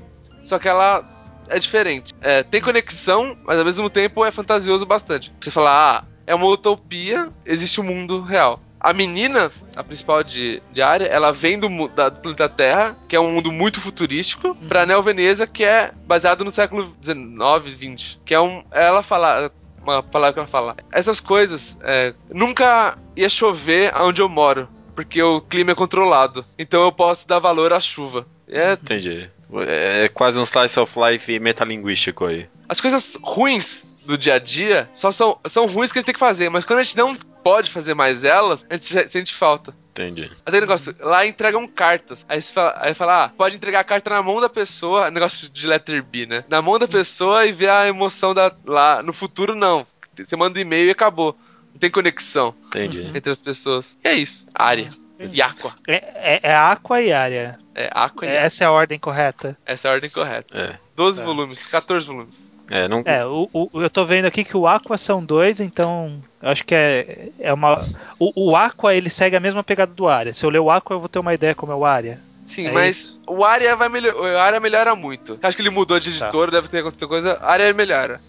[0.45, 1.05] só que ela
[1.49, 2.13] é diferente.
[2.21, 5.33] É, tem conexão, mas ao mesmo tempo é fantasioso bastante.
[5.41, 8.61] Você fala, ah, é uma utopia, existe um mundo real.
[8.81, 13.17] A menina, a principal de, de área, ela vem do, da- do planeta Terra, que
[13.17, 18.19] é um mundo muito futurístico, pra Neo Veneza, que é baseado no século XIX, XX.
[18.25, 18.63] Que é um.
[18.71, 19.51] Ela fala.
[19.83, 20.77] Uma palavra que ela fala.
[20.93, 21.77] Essas coisas.
[21.83, 26.45] é, nunca ia chover onde eu moro porque o clima é controlado.
[26.59, 28.27] Então eu posso dar valor à chuva.
[28.49, 29.31] É, Entendi.
[29.67, 32.47] É quase um slice of life metalinguístico aí.
[32.69, 36.13] as coisas ruins do dia a dia só são, são ruins que a gente tem
[36.15, 39.35] que fazer, mas quando a gente não pode fazer mais elas, a gente se- sente
[39.35, 39.75] falta.
[39.91, 40.31] Entendi.
[40.47, 42.25] Até negócio, lá entregam cartas.
[42.29, 45.49] Aí você fala, aí fala, ah, pode entregar a carta na mão da pessoa, negócio
[45.49, 46.45] de letter B, né?
[46.49, 49.03] Na mão da pessoa e ver a emoção da, lá.
[49.03, 49.87] No futuro, não.
[50.17, 51.37] Você manda um e-mail e acabou.
[51.73, 53.11] Não tem conexão Entendi.
[53.15, 53.97] entre as pessoas.
[54.05, 54.47] E é isso.
[54.55, 54.91] Área.
[55.21, 55.75] E Aqua.
[55.87, 55.95] É,
[56.37, 57.59] é, é Aqua e Área.
[57.75, 59.57] É, Aqua e Essa é a ordem correta.
[59.67, 60.57] Essa é a ordem correta.
[60.57, 60.79] É.
[60.95, 61.25] 12 Tá.
[61.27, 62.49] volumes, 14 volumes.
[62.71, 63.03] É, não.
[63.05, 66.65] É, o, o- eu tô vendo aqui que o Aqua são dois, então eu acho
[66.65, 67.85] que é, é uma.
[68.19, 70.35] O, o Aqua ele segue a mesma pegada do Área.
[70.35, 72.19] Se eu ler o Aqua, eu vou ter uma ideia como é o Área.
[72.47, 73.21] Sim, É mas isso.
[73.27, 75.39] o Arya vai melhor, o Arya melhora muito.
[75.43, 76.27] Acho que ele mudou de Tá.
[76.27, 77.39] editor, deve ter acontecido coisa.
[77.43, 78.21] A Arya melhora.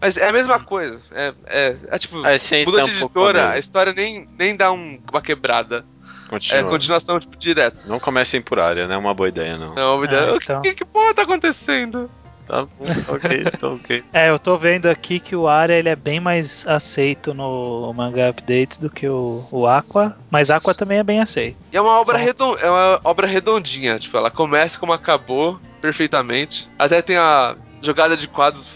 [0.00, 1.00] Mas é a mesma coisa.
[1.12, 4.54] É, é, é tipo, A mudou é de um editora, a a história nem, nem
[4.56, 5.84] dá um- uma quebrada.
[6.28, 6.60] Continua.
[6.60, 7.78] É continuação, tipo, direto.
[7.86, 9.74] Não comecem por área, não é uma boa ideia, não.
[9.74, 10.60] Não, me dá- Ah, o então.
[10.60, 12.10] que, que porra tá acontecendo?
[12.46, 14.04] Tá bom, ok, tá ok.
[14.12, 18.28] É, eu tô vendo aqui que o Área ele é bem mais aceito no manga
[18.30, 21.56] updates do que o, o Aqua, mas Aqua também é bem aceito.
[21.72, 25.58] E é uma obra Só- redon, é uma obra redondinha, tipo, ela começa como acabou,
[25.82, 26.68] perfeitamente.
[26.78, 28.70] Até tem a jogada de quadros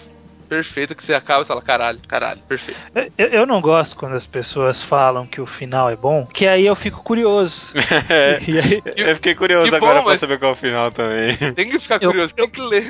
[0.48, 2.80] perfeita que você acaba e fala, caralho, caralho, perfeito.
[3.16, 6.66] Eu, eu não gosto quando as pessoas falam que o final é bom, que aí
[6.66, 7.72] eu fico curioso.
[8.10, 11.36] É, E aí, eu fiquei curioso agora bom, pra saber qual é o final também.
[11.54, 12.84] Tem que ficar Eu- curioso, tem que ler.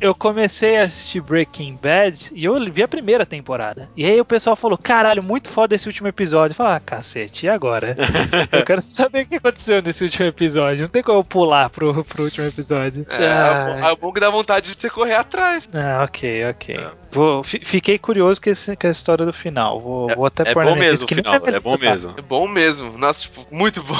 [0.00, 3.88] Eu comecei a assistir Breaking Bad e eu vi a primeira temporada.
[3.96, 6.52] E aí o pessoal falou: caralho, muito foda esse último episódio.
[6.52, 7.94] Eu falei, ah, cacete, e agora?
[8.52, 10.82] eu quero saber o que aconteceu nesse último episódio.
[10.82, 13.06] Não tem como eu pular pro, pro último episódio.
[13.08, 15.68] É, Ah, é bom que dá vontade de você correr atrás.
[15.74, 16.74] ah, ok, ok.
[16.76, 16.90] É.
[17.12, 19.80] Vou, fi- fiquei curioso com, esse- com a história do final.
[19.80, 22.14] Vou, vou até É pôr bom mesmo o final, deve é bom mesmo.
[22.16, 22.96] É bom mesmo.
[22.96, 23.98] Nossa, tipo, muito bom.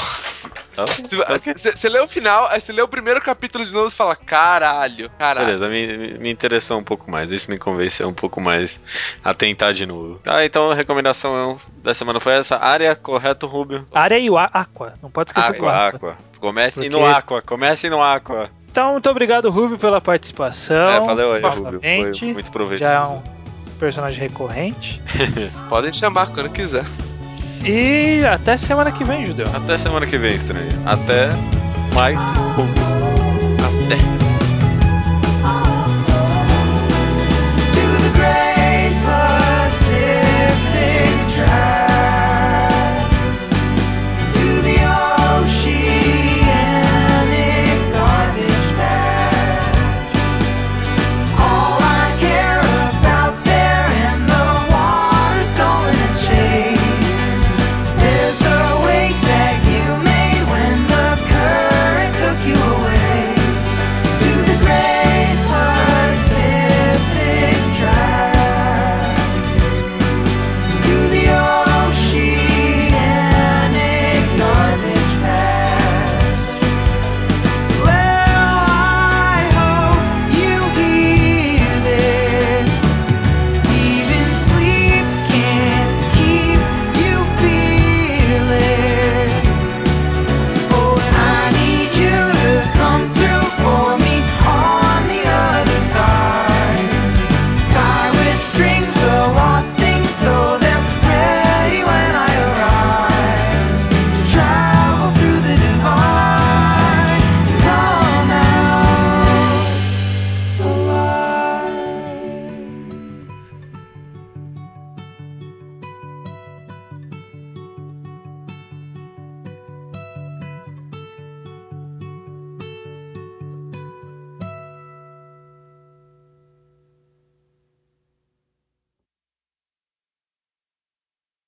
[0.75, 0.85] Tá?
[0.85, 5.09] Você lê o final, aí você lê o primeiro capítulo de novo e fala, caralho,
[5.19, 5.45] caralho.
[5.47, 7.29] Beleza, me, me- interessou um pouco mais.
[7.29, 8.79] Isso me convenceu um pouco mais
[9.23, 10.19] a tentar de novo.
[10.25, 12.57] Ah, então a recomendação da semana foi essa.
[12.57, 13.85] Área, correto, Rubio?
[13.93, 14.93] Área e o Aqua.
[15.03, 15.87] Não pode esquecer Aqua, Aqua.
[16.11, 16.17] Aqua.
[16.39, 18.49] Comece no Porque- Aqua, comece no Aqua.
[18.71, 20.89] Então, muito obrigado, Rubio, pela participação.
[20.89, 21.81] é, valeu aí, Rubio.
[21.81, 22.89] Foi muito proveitoso.
[22.89, 23.21] Já é um
[23.77, 25.01] personagem recorrente.
[25.67, 26.85] Podem chamar quando quiser.
[27.65, 29.45] E até semana que vem, Judeu.
[29.53, 30.69] Até semana que vem, estranho.
[30.85, 31.29] Até
[31.93, 32.17] mais.
[33.59, 34.20] Até.